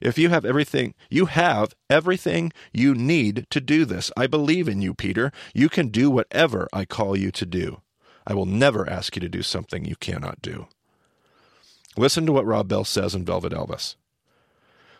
If 0.00 0.18
you 0.18 0.28
have 0.28 0.44
everything, 0.44 0.94
you 1.10 1.26
have 1.26 1.74
everything 1.88 2.52
you 2.72 2.94
need 2.94 3.46
to 3.50 3.60
do 3.60 3.84
this. 3.84 4.10
I 4.16 4.26
believe 4.26 4.68
in 4.68 4.82
you, 4.82 4.94
Peter. 4.94 5.32
You 5.54 5.68
can 5.68 5.88
do 5.88 6.10
whatever 6.10 6.68
I 6.72 6.84
call 6.84 7.16
you 7.16 7.30
to 7.32 7.46
do. 7.46 7.80
I 8.26 8.34
will 8.34 8.46
never 8.46 8.88
ask 8.88 9.16
you 9.16 9.20
to 9.20 9.28
do 9.28 9.42
something 9.42 9.84
you 9.84 9.96
cannot 9.96 10.42
do. 10.42 10.66
Listen 11.96 12.26
to 12.26 12.32
what 12.32 12.46
Rob 12.46 12.68
Bell 12.68 12.84
says 12.84 13.14
in 13.14 13.24
Velvet 13.24 13.52
Elvis. 13.52 13.96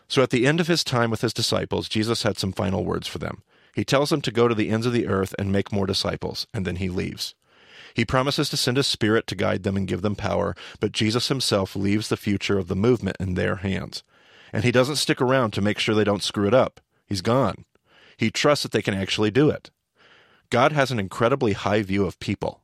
So 0.07 0.21
at 0.21 0.29
the 0.29 0.45
end 0.45 0.59
of 0.59 0.67
his 0.67 0.83
time 0.83 1.09
with 1.09 1.21
his 1.21 1.33
disciples, 1.33 1.89
Jesus 1.89 2.23
had 2.23 2.37
some 2.37 2.51
final 2.51 2.85
words 2.85 3.07
for 3.07 3.17
them. 3.17 3.41
He 3.73 3.83
tells 3.83 4.09
them 4.09 4.21
to 4.21 4.31
go 4.31 4.47
to 4.47 4.55
the 4.55 4.69
ends 4.69 4.85
of 4.85 4.93
the 4.93 5.07
earth 5.07 5.35
and 5.37 5.51
make 5.51 5.71
more 5.71 5.87
disciples, 5.87 6.47
and 6.53 6.65
then 6.65 6.77
he 6.77 6.87
leaves. 6.89 7.35
He 7.93 8.05
promises 8.05 8.49
to 8.49 8.57
send 8.57 8.77
his 8.77 8.87
spirit 8.87 9.25
to 9.27 9.35
guide 9.35 9.63
them 9.63 9.75
and 9.75 9.87
give 9.87 10.01
them 10.01 10.15
power, 10.15 10.55
but 10.79 10.91
Jesus 10.91 11.27
himself 11.27 11.75
leaves 11.75 12.09
the 12.09 12.17
future 12.17 12.57
of 12.57 12.67
the 12.67 12.75
movement 12.75 13.17
in 13.19 13.33
their 13.33 13.57
hands. 13.57 14.03
And 14.55 14.63
he 14.63 14.71
doesn't 14.71 14.95
stick 14.95 15.19
around 15.19 15.51
to 15.51 15.61
make 15.61 15.79
sure 15.79 15.93
they 15.93 16.05
don't 16.05 16.23
screw 16.23 16.47
it 16.47 16.53
up. 16.53 16.79
He's 17.05 17.21
gone. 17.21 17.65
He 18.15 18.31
trusts 18.31 18.63
that 18.63 18.71
they 18.71 18.81
can 18.81 18.93
actually 18.93 19.29
do 19.29 19.49
it. 19.49 19.69
God 20.49 20.71
has 20.71 20.91
an 20.91 20.99
incredibly 20.99 21.51
high 21.51 21.81
view 21.81 22.05
of 22.05 22.19
people. 22.19 22.61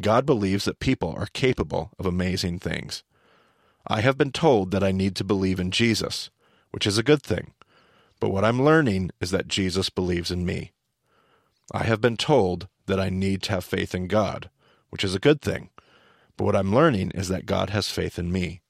God 0.00 0.26
believes 0.26 0.64
that 0.64 0.80
people 0.80 1.14
are 1.16 1.28
capable 1.32 1.92
of 1.96 2.06
amazing 2.06 2.58
things. 2.58 3.04
I 3.86 4.00
have 4.00 4.18
been 4.18 4.32
told 4.32 4.72
that 4.72 4.82
I 4.82 4.90
need 4.90 5.14
to 5.16 5.24
believe 5.24 5.60
in 5.60 5.70
Jesus 5.70 6.30
which 6.72 6.86
is 6.86 6.98
a 6.98 7.04
good 7.04 7.22
thing. 7.22 7.52
But 8.18 8.30
what 8.30 8.44
I'm 8.44 8.62
learning 8.62 9.10
is 9.20 9.30
that 9.30 9.46
Jesus 9.46 9.90
believes 9.90 10.30
in 10.30 10.44
me. 10.44 10.72
I 11.72 11.84
have 11.84 12.00
been 12.00 12.16
told 12.16 12.66
that 12.86 12.98
I 12.98 13.10
need 13.10 13.42
to 13.44 13.52
have 13.52 13.64
faith 13.64 13.94
in 13.94 14.08
God, 14.08 14.50
which 14.90 15.04
is 15.04 15.14
a 15.14 15.20
good 15.20 15.40
thing. 15.40 15.70
But 16.36 16.44
what 16.44 16.56
I'm 16.56 16.74
learning 16.74 17.12
is 17.14 17.28
that 17.28 17.46
God 17.46 17.70
has 17.70 17.88
faith 17.90 18.18
in 18.18 18.32
me. 18.32 18.62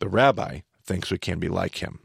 The 0.00 0.08
rabbi 0.08 0.60
thinks 0.90 1.12
we 1.12 1.18
can 1.18 1.38
be 1.38 1.48
like 1.48 1.76
him. 1.76 2.00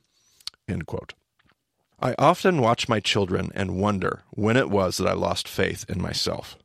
I 1.99 2.13
often 2.19 2.61
watch 2.61 2.87
my 2.87 2.99
children 2.99 3.51
and 3.55 3.81
wonder 3.81 4.21
when 4.29 4.57
it 4.57 4.69
was 4.69 4.97
that 4.97 5.07
I 5.07 5.13
lost 5.13 5.47
faith 5.47 5.85
in 5.89 5.99
myself. 5.99 6.55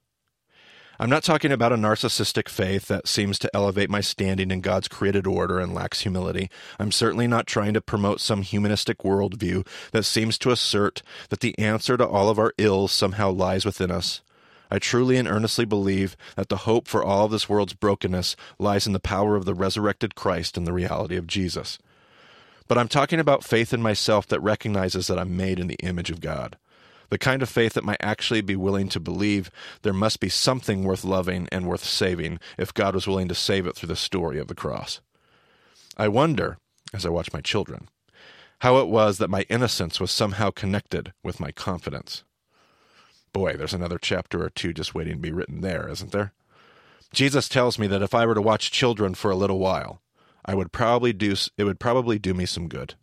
I'm 0.98 1.08
not 1.08 1.22
talking 1.22 1.50
about 1.50 1.72
a 1.72 1.76
narcissistic 1.76 2.50
faith 2.50 2.88
that 2.88 3.08
seems 3.08 3.38
to 3.38 3.50
elevate 3.56 3.88
my 3.88 4.02
standing 4.02 4.50
in 4.50 4.60
God's 4.60 4.86
created 4.86 5.26
order 5.26 5.58
and 5.58 5.72
lacks 5.72 6.02
humility. 6.02 6.50
I'm 6.78 6.92
certainly 6.92 7.26
not 7.26 7.46
trying 7.46 7.72
to 7.72 7.80
promote 7.80 8.20
some 8.20 8.42
humanistic 8.42 8.98
worldview 8.98 9.66
that 9.92 10.02
seems 10.02 10.36
to 10.40 10.50
assert 10.50 11.02
that 11.30 11.40
the 11.40 11.58
answer 11.58 11.96
to 11.96 12.06
all 12.06 12.28
of 12.28 12.38
our 12.38 12.52
ills 12.58 12.92
somehow 12.92 13.30
lies 13.30 13.64
within 13.64 13.90
us. 13.90 14.20
I 14.70 14.78
truly 14.78 15.16
and 15.16 15.26
earnestly 15.26 15.64
believe 15.64 16.18
that 16.36 16.50
the 16.50 16.68
hope 16.68 16.86
for 16.86 17.02
all 17.02 17.24
of 17.24 17.30
this 17.30 17.48
world's 17.48 17.72
brokenness 17.72 18.36
lies 18.58 18.86
in 18.86 18.92
the 18.92 19.00
power 19.00 19.36
of 19.36 19.46
the 19.46 19.54
resurrected 19.54 20.14
Christ 20.14 20.58
and 20.58 20.66
the 20.66 20.74
reality 20.74 21.16
of 21.16 21.26
Jesus. 21.26 21.78
But 22.70 22.78
I'm 22.78 22.86
talking 22.86 23.18
about 23.18 23.42
faith 23.42 23.74
in 23.74 23.82
myself 23.82 24.28
that 24.28 24.38
recognizes 24.38 25.08
that 25.08 25.18
I'm 25.18 25.36
made 25.36 25.58
in 25.58 25.66
the 25.66 25.74
image 25.82 26.08
of 26.08 26.20
God 26.20 26.56
the 27.08 27.18
kind 27.18 27.42
of 27.42 27.48
faith 27.48 27.72
that 27.72 27.82
might 27.82 27.96
actually 27.98 28.42
be 28.42 28.54
willing 28.54 28.88
to 28.90 29.00
believe 29.00 29.50
there 29.82 29.92
must 29.92 30.20
be 30.20 30.28
something 30.28 30.84
worth 30.84 31.02
loving 31.02 31.48
and 31.50 31.66
worth 31.66 31.82
saving 31.82 32.38
if 32.56 32.72
God 32.72 32.94
was 32.94 33.08
willing 33.08 33.26
to 33.26 33.34
save 33.34 33.66
it 33.66 33.74
through 33.74 33.88
the 33.88 33.96
story 33.96 34.38
of 34.38 34.46
the 34.46 34.54
cross. 34.54 35.00
I 35.96 36.06
wonder, 36.06 36.58
as 36.94 37.04
I 37.04 37.08
watch 37.08 37.32
my 37.32 37.40
children, 37.40 37.88
how 38.60 38.76
it 38.76 38.86
was 38.86 39.18
that 39.18 39.28
my 39.28 39.44
innocence 39.48 39.98
was 39.98 40.12
somehow 40.12 40.50
connected 40.50 41.12
with 41.24 41.40
my 41.40 41.50
confidence. 41.50 42.22
Boy, 43.32 43.54
there's 43.54 43.74
another 43.74 43.98
chapter 44.00 44.44
or 44.44 44.50
two 44.50 44.72
just 44.72 44.94
waiting 44.94 45.14
to 45.14 45.18
be 45.18 45.32
written 45.32 45.60
there, 45.60 45.88
isn't 45.88 46.12
there? 46.12 46.32
Jesus 47.12 47.48
tells 47.48 47.80
me 47.80 47.88
that 47.88 48.02
if 48.02 48.14
I 48.14 48.26
were 48.26 48.36
to 48.36 48.40
watch 48.40 48.70
children 48.70 49.16
for 49.16 49.32
a 49.32 49.36
little 49.36 49.58
while, 49.58 50.00
I 50.44 50.54
would 50.54 50.72
probably 50.72 51.12
do 51.12 51.34
it 51.56 51.64
would 51.64 51.80
probably 51.80 52.18
do 52.18 52.34
me 52.34 52.46
some 52.46 52.68
good. 52.68 52.94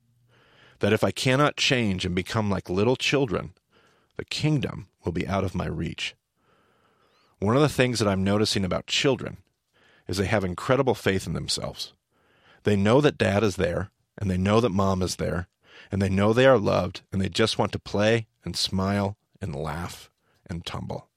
That 0.80 0.94
if 0.94 1.04
I 1.04 1.12
cannot 1.12 1.58
change 1.58 2.06
and 2.06 2.14
become 2.14 2.50
like 2.50 2.70
little 2.70 2.96
children, 2.96 3.54
the 4.18 4.26
kingdom 4.26 4.88
will 5.04 5.12
be 5.12 5.28
out 5.28 5.44
of 5.44 5.56
my 5.56 5.68
reach. 5.68 6.16
One 7.40 7.56
of 7.56 7.62
the 7.62 7.70
things 7.70 8.00
that 8.00 8.08
I'm 8.08 8.24
noticing 8.24 8.66
about 8.66 8.88
children 8.88 9.38
is 10.08 10.18
they 10.18 10.26
have 10.26 10.44
incredible 10.44 10.96
faith 10.96 11.28
in 11.28 11.34
themselves. 11.34 11.94
They 12.64 12.76
know 12.76 13.02
that 13.02 13.18
dad 13.18 13.44
is 13.44 13.56
there, 13.56 13.92
and 14.18 14.30
they 14.30 14.38
know 14.38 14.60
that 14.60 14.70
mom 14.70 15.02
is 15.02 15.18
there, 15.18 15.48
and 15.92 16.02
they 16.02 16.10
know 16.10 16.34
they 16.34 16.48
are 16.48 16.58
loved, 16.58 17.02
and 17.12 17.22
they 17.22 17.30
just 17.30 17.60
want 17.60 17.72
to 17.74 17.80
play 17.80 18.28
and 18.44 18.56
smile 18.56 19.18
and 19.40 19.56
laugh 19.56 20.10
and 20.50 20.66
tumble. 20.66 21.10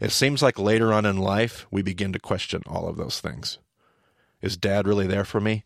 It 0.00 0.12
seems 0.12 0.42
like 0.42 0.58
later 0.58 0.92
on 0.92 1.06
in 1.06 1.16
life, 1.16 1.66
we 1.70 1.82
begin 1.82 2.12
to 2.12 2.18
question 2.18 2.62
all 2.66 2.88
of 2.88 2.96
those 2.96 3.20
things. 3.20 3.58
Is 4.42 4.56
dad 4.56 4.86
really 4.86 5.06
there 5.06 5.24
for 5.24 5.40
me? 5.40 5.64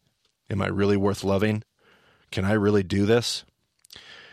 Am 0.49 0.63
I 0.63 0.69
really 0.69 0.97
worth 0.97 1.25
loving? 1.25 1.65
Can 2.31 2.45
I 2.45 2.53
really 2.53 2.83
do 2.83 3.07
this? 3.07 3.45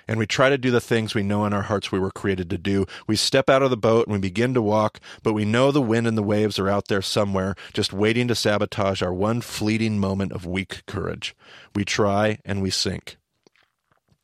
and 0.07 0.19
we 0.19 0.25
try 0.25 0.49
to 0.49 0.57
do 0.57 0.71
the 0.71 0.81
things 0.81 1.15
we 1.15 1.23
know 1.23 1.45
in 1.45 1.53
our 1.53 1.63
hearts 1.63 1.91
we 1.91 1.99
were 1.99 2.11
created 2.11 2.49
to 2.49 2.57
do. 2.57 2.85
We 3.07 3.15
step 3.15 3.49
out 3.49 3.63
of 3.63 3.69
the 3.69 3.77
boat 3.77 4.07
and 4.07 4.13
we 4.13 4.19
begin 4.19 4.53
to 4.53 4.61
walk, 4.61 4.99
but 5.21 5.33
we 5.33 5.45
know 5.45 5.71
the 5.71 5.81
wind 5.81 6.07
and 6.07 6.17
the 6.17 6.23
waves 6.23 6.59
are 6.59 6.69
out 6.69 6.87
there 6.87 7.01
somewhere, 7.01 7.55
just 7.73 7.93
waiting 7.93 8.27
to 8.27 8.35
sabotage 8.35 9.01
our 9.01 9.13
one 9.13 9.41
fleeting 9.41 9.99
moment 9.99 10.31
of 10.31 10.45
weak 10.45 10.85
courage. 10.85 11.35
We 11.75 11.85
try 11.85 12.39
and 12.45 12.61
we 12.61 12.69
sink. 12.69 13.17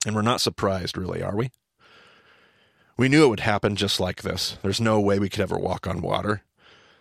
And 0.06 0.16
we're 0.16 0.22
not 0.22 0.42
surprised, 0.42 0.98
really, 0.98 1.22
are 1.22 1.36
we? 1.36 1.52
We 2.98 3.10
knew 3.10 3.24
it 3.24 3.30
would 3.30 3.42
happen 3.42 3.76
just 3.76 4.00
like 4.00 4.22
this. 4.22 4.58
There's 4.62 4.82
no 4.82 5.00
way 5.00 5.20
we 5.20 5.30
could 5.30 5.42
ever 5.42 5.58
walk 5.58 5.88
on 5.88 6.02
water. 6.02 6.44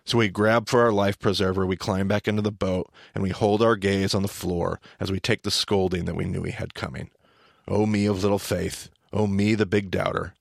So 0.08 0.16
we 0.16 0.28
grab 0.30 0.70
for 0.70 0.80
our 0.80 0.90
life 0.90 1.18
preserver, 1.18 1.66
we 1.66 1.76
climb 1.76 2.08
back 2.08 2.26
into 2.26 2.40
the 2.40 2.50
boat, 2.50 2.90
and 3.14 3.22
we 3.22 3.28
hold 3.28 3.60
our 3.60 3.76
gaze 3.76 4.14
on 4.14 4.22
the 4.22 4.26
floor 4.26 4.80
as 4.98 5.12
we 5.12 5.20
take 5.20 5.42
the 5.42 5.50
scolding 5.50 6.06
that 6.06 6.16
we 6.16 6.24
knew 6.24 6.40
we 6.40 6.52
had 6.52 6.72
coming. 6.72 7.10
Oh, 7.68 7.84
me 7.84 8.06
of 8.06 8.22
little 8.22 8.38
faith. 8.38 8.88
Oh, 9.12 9.26
me, 9.26 9.54
the 9.54 9.66
big 9.66 9.90
doubter. 9.90 10.32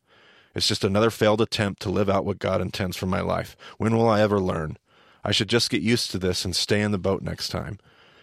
It's 0.55 0.69
just 0.69 0.85
another 0.85 1.09
failed 1.09 1.41
attempt 1.41 1.81
to 1.81 1.89
live 1.89 2.09
out 2.09 2.23
what 2.23 2.39
God 2.39 2.61
intends 2.61 2.95
for 2.95 3.07
my 3.07 3.19
life. 3.19 3.57
When 3.77 3.97
will 3.97 4.07
I 4.07 4.21
ever 4.21 4.39
learn? 4.39 4.77
I 5.21 5.33
should 5.33 5.49
just 5.49 5.69
get 5.69 5.81
used 5.81 6.11
to 6.11 6.17
this 6.17 6.45
and 6.45 6.55
stay 6.55 6.81
in 6.81 6.93
the 6.93 6.97
boat 6.97 7.21
next 7.21 7.49
time. 7.49 7.77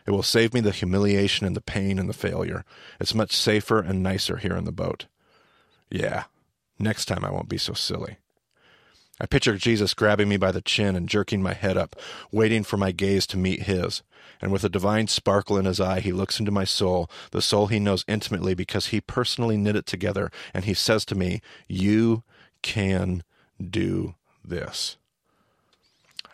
It 0.07 0.13
will 0.13 0.23
save 0.23 0.55
me 0.55 0.61
the 0.61 0.71
humiliation 0.71 1.47
and 1.47 1.55
the 1.55 1.61
pain 1.61 1.99
and 1.99 2.09
the 2.09 2.15
failure. 2.15 2.65
It's 2.99 3.15
much 3.15 3.37
safer 3.37 3.81
and 3.81 4.03
nicer 4.03 4.39
here 4.39 4.57
in 4.57 4.65
the 4.65 4.73
boat. 4.73 5.05
Yeah, 5.91 6.25
next 6.79 7.05
time 7.05 7.23
I 7.23 7.31
won't 7.31 7.51
be 7.51 7.59
so 7.59 7.75
silly. 7.75 8.17
I 9.21 9.27
picture 9.27 9.57
Jesus 9.57 9.95
grabbing 9.95 10.29
me 10.29 10.37
by 10.37 10.51
the 10.51 10.61
chin 10.61 10.97
and 10.97 11.09
jerking 11.09 11.41
my 11.43 11.55
head 11.55 11.77
up, 11.77 11.95
waiting 12.33 12.65
for 12.65 12.77
my 12.77 12.91
gaze 12.91 13.27
to 13.29 13.37
meet 13.37 13.63
his. 13.63 14.03
And 14.41 14.51
with 14.51 14.65
a 14.65 14.69
divine 14.69 15.07
sparkle 15.07 15.57
in 15.57 15.67
his 15.67 15.81
eye, 15.81 16.01
he 16.01 16.13
looks 16.13 16.41
into 16.41 16.51
my 16.51 16.65
soul, 16.65 17.09
the 17.31 17.41
soul 17.41 17.69
he 17.69 17.79
knows 17.79 18.05
intimately 18.09 18.55
because 18.55 18.87
he 18.87 19.01
personally 19.01 19.57
knit 19.57 19.77
it 19.77 19.87
together, 19.87 20.31
and 20.53 20.65
he 20.65 20.75
says 20.75 21.05
to 21.07 21.15
me, 21.15 21.41
You 21.69 22.25
can 22.63 23.23
do 23.63 24.17
this. 24.45 24.97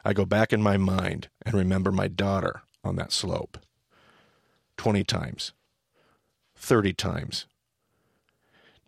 I 0.04 0.14
go 0.14 0.24
back 0.24 0.52
in 0.52 0.62
my 0.62 0.78
mind 0.78 1.28
and 1.44 1.54
remember 1.54 1.92
my 1.92 2.08
daughter 2.08 2.62
on 2.82 2.96
that 2.96 3.12
slope 3.12 3.58
20 4.78 5.04
times, 5.04 5.52
30 6.56 6.94
times, 6.94 7.46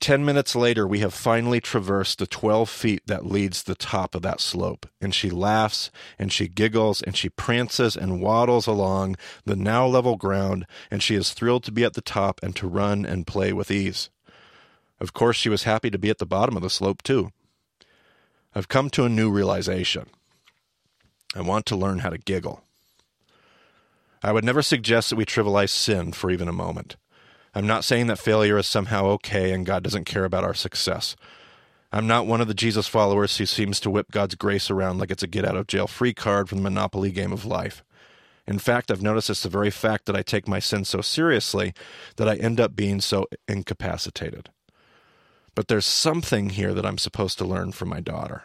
Ten 0.03 0.25
minutes 0.25 0.57
later, 0.57 0.85
we 0.85 0.99
have 0.99 1.15
finally 1.15 1.61
traversed 1.61 2.19
the 2.19 2.27
12 2.27 2.69
feet 2.69 3.07
that 3.07 3.25
leads 3.25 3.63
the 3.63 3.77
top 3.77 4.17
of 4.17 4.23
that 4.23 4.41
slope. 4.41 4.87
And 5.01 5.15
she 5.15 5.31
laughs 5.31 5.93
and 6.19 6.33
she 6.33 6.49
giggles 6.49 7.03
and 7.03 7.17
she 7.17 7.29
prances 7.29 7.97
and 7.97 8.21
waddles 8.21 8.67
along 8.67 9.15
the 9.45 9.55
now 9.55 9.87
level 9.87 10.17
ground, 10.17 10.67
and 10.91 11.05
she 11.05 11.15
is 11.15 11.33
thrilled 11.33 11.63
to 11.63 11.71
be 11.71 11.85
at 11.85 11.95
the 11.95 12.01
top 12.01 12.41
and 12.43 12.57
to 12.57 12.67
run 12.67 13.07
and 13.07 13.29
play 13.29 13.53
with 13.53 13.71
ease. 13.71 14.11
Of 14.99 15.13
course, 15.13 15.37
she 15.37 15.49
was 15.49 15.63
happy 15.63 15.89
to 15.89 16.01
be 16.01 16.11
at 16.11 16.19
the 16.19 16.27
bottom 16.27 16.57
of 16.57 16.65
the 16.65 16.69
slope, 16.69 17.03
too. 17.03 17.31
I've 18.57 18.67
come 18.67 18.91
to 18.91 19.05
a 19.05 19.09
new 19.09 19.31
realization. 19.31 20.11
I 21.33 21.43
want 21.43 21.65
to 21.67 21.77
learn 21.77 22.01
how 22.01 22.11
to 22.11 22.19
giggle. 22.19 22.65
I 24.21 24.33
would 24.33 24.45
never 24.45 24.63
suggest 24.63 25.11
that 25.11 25.17
we 25.17 25.25
trivialize 25.25 25.71
sin 25.71 26.11
for 26.11 26.29
even 26.29 26.49
a 26.49 26.53
moment. 26.53 26.97
I'm 27.55 27.67
not 27.67 27.85
saying 27.85 28.07
that 28.07 28.19
failure 28.19 28.57
is 28.57 28.67
somehow 28.67 29.07
okay 29.07 29.53
and 29.53 29.67
God 29.67 29.83
doesn't 29.83 30.05
care 30.05 30.25
about 30.25 30.45
our 30.45 30.55
success. 30.55 31.17
I'm 31.93 32.07
not 32.07 32.27
one 32.27 32.41
of 32.41 32.49
the 32.49 32.55
Jesus 32.55 32.89
followers 32.89 33.37
who 33.37 33.45
seems 33.45 33.79
to 33.81 33.91
whip 33.91 34.11
God's 34.11 34.35
grace 34.35 34.71
around 34.71 34.99
like 34.99 35.11
it's 35.11 35.23
a 35.23 35.27
get 35.27 35.45
out 35.45 35.57
of 35.57 35.67
jail 35.67 35.87
free 35.87 36.15
card 36.15 36.49
from 36.49 36.59
the 36.59 36.65
Monopoly 36.65 37.11
game 37.11 37.33
of 37.33 37.45
life. 37.45 37.85
In 38.47 38.59
fact, 38.59 38.91
I've 38.91 39.03
noticed 39.03 39.29
it's 39.29 39.43
the 39.43 39.51
very 39.51 39.71
fact 39.71 40.07
that 40.07 40.17
I 40.17 40.23
take 40.23 40.49
my 40.49 40.59
sin 40.59 40.87
so 40.87 41.03
seriously 41.03 41.75
that 42.17 42.29
I 42.29 42.37
end 42.37 42.59
up 42.59 42.75
being 42.75 43.01
so 43.01 43.27
incapacitated. 43.47 44.49
But 45.55 45.69
there's 45.69 45.87
something 45.87 46.51
here 46.51 46.73
that 46.73 46.87
I'm 46.87 46.99
supposed 46.99 47.37
to 47.39 47.45
learn 47.45 47.73
from 47.73 47.91
my 47.91 48.01
daughter. 48.01 48.45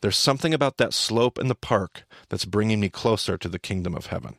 There's 0.00 0.16
something 0.16 0.54
about 0.54 0.78
that 0.78 0.94
slope 0.94 1.38
in 1.38 1.48
the 1.48 1.54
park 1.54 2.04
that's 2.30 2.46
bringing 2.46 2.80
me 2.80 2.88
closer 2.88 3.36
to 3.36 3.48
the 3.48 3.58
kingdom 3.58 3.94
of 3.94 4.06
heaven. 4.06 4.36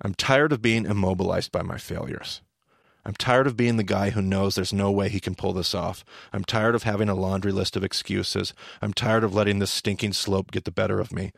I'm 0.00 0.14
tired 0.14 0.52
of 0.52 0.62
being 0.62 0.86
immobilized 0.86 1.52
by 1.52 1.62
my 1.62 1.78
failures. 1.78 2.40
I'm 3.04 3.14
tired 3.14 3.46
of 3.46 3.56
being 3.56 3.78
the 3.78 3.84
guy 3.84 4.10
who 4.10 4.20
knows 4.20 4.54
there's 4.54 4.72
no 4.72 4.90
way 4.90 5.08
he 5.08 5.20
can 5.20 5.34
pull 5.34 5.52
this 5.52 5.74
off. 5.74 6.04
I'm 6.32 6.44
tired 6.44 6.74
of 6.74 6.82
having 6.82 7.08
a 7.08 7.14
laundry 7.14 7.52
list 7.52 7.74
of 7.74 7.82
excuses. 7.82 8.52
I'm 8.82 8.92
tired 8.92 9.24
of 9.24 9.34
letting 9.34 9.60
this 9.60 9.70
stinking 9.70 10.12
slope 10.12 10.50
get 10.50 10.64
the 10.64 10.70
better 10.70 11.00
of 11.00 11.12
me. 11.12 11.32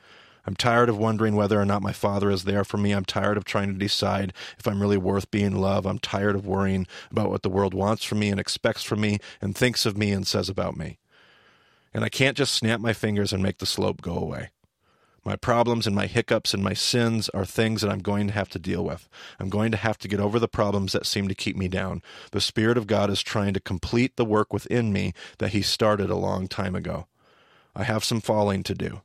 I'm 0.47 0.57
tired 0.57 0.89
of 0.89 0.99
wondering 0.99 1.37
whether 1.37 1.61
or 1.61 1.65
not 1.65 1.83
my 1.83 1.93
father 1.93 2.31
is 2.31 2.45
there 2.45 2.65
for 2.65 2.77
me. 2.77 2.93
I'm 2.93 3.05
tired 3.05 3.37
of 3.37 3.45
trying 3.45 3.69
to 3.69 3.79
decide 3.79 4.33
if 4.59 4.67
I'm 4.67 4.81
really 4.81 4.97
worth 4.97 5.31
being 5.31 5.55
loved. 5.55 5.87
I'm 5.87 5.99
tired 5.99 6.35
of 6.35 6.47
worrying 6.47 6.87
about 7.11 7.31
what 7.31 7.43
the 7.43 7.51
world 7.51 7.75
wants 7.75 8.05
from 8.05 8.19
me 8.19 8.31
and 8.31 8.41
expects 8.41 8.83
from 8.83 9.01
me 9.01 9.19
and 9.41 9.55
thinks 9.55 9.87
of 9.87 9.97
me 9.97 10.13
and 10.13 10.27
says 10.27 10.49
about 10.49 10.77
me. 10.77 10.99
And 11.93 12.05
I 12.05 12.09
can't 12.09 12.37
just 12.37 12.55
snap 12.55 12.81
my 12.81 12.93
fingers 12.93 13.33
and 13.33 13.43
make 13.43 13.59
the 13.59 13.67
slope 13.67 14.01
go 14.01 14.17
away. 14.17 14.49
My 15.25 15.37
problems 15.37 15.87
and 15.87 15.95
my 15.95 16.07
hiccups 16.07 16.55
and 16.55 16.63
my 16.63 16.73
sins 16.73 17.29
are 17.31 17.45
things 17.45 17.83
that 17.83 17.91
I'm 17.91 18.01
going 18.01 18.29
to 18.29 18.33
have 18.33 18.49
to 18.51 18.59
deal 18.59 18.85
with. 18.85 19.09
I'm 19.39 19.51
going 19.51 19.71
to 19.71 19.77
have 19.77 19.99
to 19.99 20.09
get 20.09 20.21
over 20.21 20.39
the 20.39 20.49
problems 20.49 20.93
that 20.93 21.07
seem 21.07 21.29
to 21.29 21.35
keep 21.35 21.57
me 21.57 21.69
down. 21.69 22.03
The 22.33 22.41
Spirit 22.41 22.79
of 22.79 22.87
God 22.87 23.11
is 23.11 23.23
trying 23.23 23.53
to 23.55 23.61
complete 23.61 24.17
the 24.17 24.25
work 24.25 24.53
within 24.53 24.93
me 24.93 25.13
that 25.39 25.51
He 25.51 25.61
started 25.61 26.09
a 26.09 26.17
long 26.17 26.49
time 26.49 26.75
ago. 26.75 27.07
I 27.77 27.85
have 27.85 28.03
some 28.03 28.21
falling 28.21 28.63
to 28.65 28.75
do, 28.75 29.03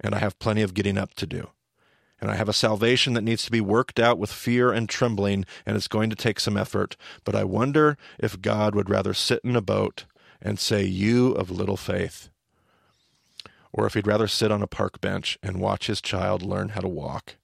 and 0.00 0.14
I 0.14 0.18
have 0.18 0.38
plenty 0.40 0.62
of 0.62 0.74
getting 0.74 0.98
up 0.98 1.14
to 1.14 1.26
do. 1.26 1.50
And 2.20 2.30
I 2.30 2.34
have 2.34 2.48
a 2.48 2.52
salvation 2.52 3.14
that 3.14 3.24
needs 3.24 3.44
to 3.44 3.50
be 3.50 3.62
worked 3.62 3.98
out 3.98 4.18
with 4.18 4.32
fear 4.32 4.72
and 4.72 4.88
trembling, 4.88 5.46
and 5.64 5.76
it's 5.76 5.88
going 5.88 6.10
to 6.10 6.16
take 6.16 6.40
some 6.40 6.56
effort. 6.56 6.96
But 7.24 7.34
I 7.34 7.44
wonder 7.44 7.96
if 8.18 8.42
God 8.42 8.74
would 8.74 8.90
rather 8.90 9.14
sit 9.14 9.40
in 9.42 9.56
a 9.56 9.62
boat 9.62 10.04
and 10.42 10.58
say, 10.58 10.84
You 10.84 11.32
of 11.32 11.50
little 11.50 11.78
faith 11.78 12.28
or 13.72 13.86
if 13.86 13.94
he'd 13.94 14.06
rather 14.06 14.28
sit 14.28 14.50
on 14.50 14.62
a 14.62 14.66
park 14.66 15.00
bench 15.00 15.38
and 15.42 15.60
watch 15.60 15.86
his 15.86 16.00
child 16.00 16.42
learn 16.42 16.70
how 16.70 16.80
to 16.80 16.88
walk. 16.88 17.36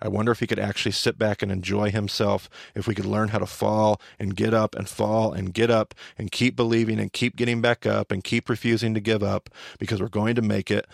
I 0.00 0.08
wonder 0.08 0.30
if 0.30 0.38
he 0.38 0.46
could 0.46 0.60
actually 0.60 0.92
sit 0.92 1.18
back 1.18 1.42
and 1.42 1.50
enjoy 1.50 1.90
himself, 1.90 2.48
if 2.74 2.86
we 2.86 2.94
could 2.94 3.04
learn 3.04 3.28
how 3.28 3.38
to 3.38 3.46
fall 3.46 4.00
and 4.18 4.36
get 4.36 4.54
up 4.54 4.76
and 4.76 4.88
fall 4.88 5.32
and 5.32 5.52
get 5.52 5.70
up 5.70 5.94
and 6.16 6.30
keep 6.30 6.54
believing 6.54 7.00
and 7.00 7.12
keep 7.12 7.34
getting 7.34 7.60
back 7.60 7.84
up 7.84 8.12
and 8.12 8.22
keep 8.22 8.48
refusing 8.48 8.94
to 8.94 9.00
give 9.00 9.22
up 9.22 9.50
because 9.78 10.00
we're 10.00 10.08
going 10.08 10.36
to 10.36 10.42
make 10.42 10.70
it 10.70 10.86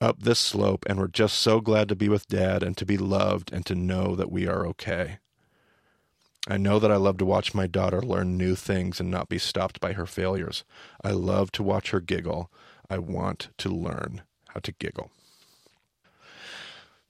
up 0.00 0.22
this 0.22 0.38
slope 0.38 0.84
and 0.88 0.98
we're 0.98 1.08
just 1.08 1.38
so 1.38 1.60
glad 1.60 1.88
to 1.88 1.96
be 1.96 2.08
with 2.08 2.28
dad 2.28 2.62
and 2.62 2.76
to 2.76 2.86
be 2.86 2.96
loved 2.96 3.52
and 3.52 3.66
to 3.66 3.74
know 3.74 4.14
that 4.14 4.30
we 4.30 4.46
are 4.46 4.64
okay. 4.66 5.18
I 6.48 6.56
know 6.56 6.78
that 6.78 6.92
I 6.92 6.96
love 6.96 7.16
to 7.18 7.24
watch 7.24 7.54
my 7.54 7.66
daughter 7.66 8.00
learn 8.00 8.38
new 8.38 8.54
things 8.54 9.00
and 9.00 9.10
not 9.10 9.28
be 9.28 9.38
stopped 9.38 9.80
by 9.80 9.94
her 9.94 10.06
failures. 10.06 10.62
I 11.02 11.10
love 11.10 11.50
to 11.52 11.64
watch 11.64 11.90
her 11.90 12.00
giggle. 12.00 12.52
I 12.88 12.98
want 12.98 13.48
to 13.58 13.68
learn 13.68 14.22
how 14.48 14.60
to 14.60 14.72
giggle. 14.72 15.10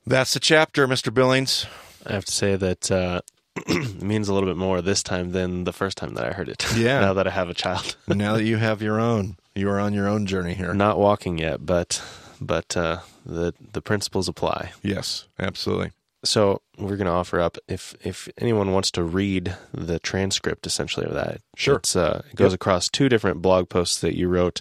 That's 0.07 0.35
the 0.35 0.41
chapter, 0.41 0.87
Mr. 0.87 1.12
Billings. 1.12 1.67
I 2.07 2.12
have 2.12 2.25
to 2.27 2.33
say 2.33 2.55
that 2.57 2.91
uh, 2.91 3.21
it 3.57 4.03
means 4.03 4.29
a 4.29 4.35
little 4.35 4.49
bit 4.49 4.57
more 4.57 4.81
this 4.81 5.03
time 5.03 5.33
than 5.33 5.65
the 5.65 5.73
first 5.73 5.99
time 5.99 6.15
that 6.15 6.25
I 6.25 6.33
heard 6.33 6.49
it. 6.49 6.65
Yeah. 6.77 7.01
now 7.01 7.12
that 7.15 7.27
I 7.27 7.31
have 7.31 7.49
a 7.49 7.55
child. 7.55 7.97
now 8.09 8.35
that 8.35 8.45
you 8.45 8.57
have 8.59 8.83
your 8.83 9.01
own, 9.01 9.37
you 9.55 9.69
are 9.69 9.81
on 9.81 9.93
your 9.93 10.07
own 10.09 10.27
journey 10.27 10.55
here. 10.55 10.73
Not 10.75 10.99
walking 10.99 11.39
yet, 11.39 11.65
but 11.67 12.03
but 12.41 12.77
uh, 12.77 13.01
the 13.25 13.55
the 13.73 13.83
principles 13.83 14.29
apply. 14.29 14.73
Yes, 14.83 15.27
absolutely. 15.39 15.91
So 16.25 16.62
we're 16.79 16.97
going 16.97 17.07
to 17.07 17.12
offer 17.12 17.41
up 17.41 17.57
if 17.69 17.95
if 18.05 18.29
anyone 18.39 18.73
wants 18.73 18.91
to 18.93 19.03
read 19.03 19.57
the 19.73 19.99
transcript 19.99 20.67
essentially 20.67 21.07
of 21.07 21.15
that. 21.15 21.41
Sure. 21.57 21.77
It's, 21.77 21.97
uh, 21.97 22.23
it 22.31 22.37
goes 22.37 22.53
Yep. 22.53 22.57
across 22.57 22.89
two 22.89 23.09
different 23.09 23.43
blog 23.43 23.69
posts 23.69 24.01
that 24.01 24.17
you 24.17 24.29
wrote 24.29 24.61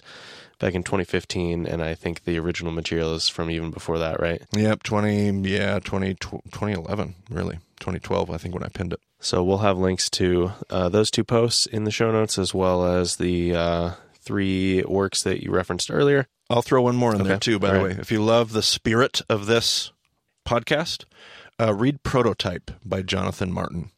back 0.58 0.74
in 0.74 0.82
2015, 0.82 1.66
and 1.66 1.82
I 1.82 1.94
think 1.94 2.24
the 2.24 2.38
original 2.38 2.72
material 2.72 3.14
is 3.14 3.28
from 3.28 3.50
even 3.50 3.70
before 3.70 3.98
that, 3.98 4.20
right? 4.20 4.42
Yep, 4.52 4.82
20, 4.82 5.48
yeah, 5.48 5.78
20, 5.78 6.14
2011, 6.14 7.14
really. 7.30 7.58
2012, 7.80 8.30
I 8.30 8.36
think, 8.38 8.54
when 8.54 8.64
I 8.64 8.68
pinned 8.68 8.92
it. 8.92 9.00
So 9.20 9.42
we'll 9.42 9.58
have 9.58 9.78
links 9.78 10.08
to 10.10 10.52
uh, 10.70 10.88
those 10.88 11.10
two 11.10 11.24
posts 11.24 11.66
in 11.66 11.84
the 11.84 11.90
show 11.90 12.10
notes 12.10 12.38
as 12.38 12.54
well 12.54 12.86
as 12.86 13.16
the 13.16 13.54
uh, 13.54 13.90
three 14.14 14.82
works 14.82 15.22
that 15.22 15.42
you 15.42 15.50
referenced 15.50 15.90
earlier. 15.90 16.26
I'll 16.48 16.62
throw 16.62 16.82
one 16.82 16.96
more 16.96 17.14
in 17.14 17.22
there 17.24 17.38
too, 17.38 17.58
by 17.58 17.68
All 17.68 17.74
the 17.74 17.78
right. 17.80 17.96
way. 17.96 18.00
If 18.00 18.10
you 18.12 18.22
love 18.22 18.52
the 18.52 18.62
spirit 18.62 19.20
of 19.28 19.46
this 19.46 19.92
podcast, 20.46 21.04
uh, 21.60 21.74
read 21.74 22.02
Prototype 22.02 22.70
by 22.84 23.02
Jonathan 23.02 23.52
Martin. 23.52 23.90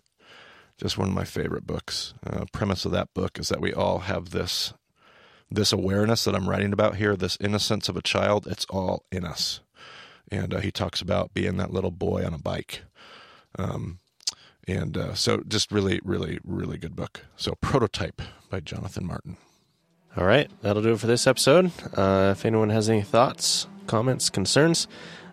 Just 0.78 0.96
one 0.96 1.08
of 1.08 1.14
my 1.14 1.24
favorite 1.24 1.66
books. 1.66 2.14
Uh, 2.24 2.44
premise 2.52 2.84
of 2.84 2.92
that 2.92 3.12
book 3.12 3.38
is 3.38 3.48
that 3.48 3.60
we 3.60 3.72
all 3.74 4.00
have 4.00 4.30
this 4.30 4.72
this 5.50 5.72
awareness 5.72 6.24
that 6.24 6.34
I'm 6.34 6.48
writing 6.48 6.72
about 6.72 6.96
here, 6.96 7.16
this 7.16 7.38
innocence 7.40 7.88
of 7.88 7.96
a 7.96 8.02
child. 8.02 8.46
It's 8.46 8.66
all 8.66 9.04
in 9.10 9.24
us, 9.24 9.60
and 10.30 10.54
uh, 10.54 10.60
he 10.60 10.70
talks 10.70 11.00
about 11.00 11.34
being 11.34 11.56
that 11.56 11.72
little 11.72 11.90
boy 11.90 12.24
on 12.24 12.34
a 12.34 12.38
bike. 12.38 12.82
Um, 13.58 13.98
and 14.66 14.96
uh, 14.96 15.14
so, 15.14 15.42
just 15.48 15.72
really, 15.72 16.00
really, 16.04 16.38
really 16.44 16.76
good 16.76 16.94
book. 16.94 17.24
So, 17.36 17.54
Prototype 17.60 18.20
by 18.50 18.60
Jonathan 18.60 19.06
Martin. 19.06 19.38
All 20.16 20.24
right, 20.24 20.50
that'll 20.62 20.82
do 20.82 20.92
it 20.92 21.00
for 21.00 21.06
this 21.06 21.26
episode. 21.26 21.70
Uh, 21.94 22.34
if 22.36 22.44
anyone 22.44 22.70
has 22.70 22.90
any 22.90 23.02
thoughts, 23.02 23.66
comments, 23.86 24.28
concerns, 24.28 24.88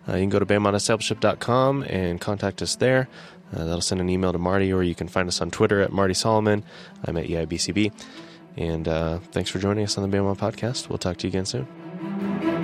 uh, 0.08 0.14
you 0.14 0.22
can 0.22 0.30
go 0.30 0.38
to 0.38 0.46
BEMADiscipleship.com 0.46 1.82
and 1.82 2.20
contact 2.20 2.62
us 2.62 2.76
there. 2.76 3.08
Uh, 3.54 3.64
that'll 3.64 3.80
send 3.80 4.00
an 4.00 4.08
email 4.08 4.32
to 4.32 4.38
Marty, 4.38 4.72
or 4.72 4.82
you 4.82 4.94
can 4.94 5.08
find 5.08 5.28
us 5.28 5.40
on 5.40 5.50
Twitter 5.50 5.80
at 5.80 5.92
Marty 5.92 6.14
Solomon. 6.14 6.64
I'm 7.04 7.16
at 7.16 7.26
EIBCB. 7.26 7.92
And 8.56 8.88
uh, 8.88 9.18
thanks 9.32 9.50
for 9.50 9.58
joining 9.58 9.84
us 9.84 9.98
on 9.98 10.08
the 10.08 10.16
BEMA 10.16 10.36
Podcast. 10.36 10.88
We'll 10.88 10.98
talk 10.98 11.18
to 11.18 11.26
you 11.26 11.30
again 11.30 11.44
soon. 11.46 12.55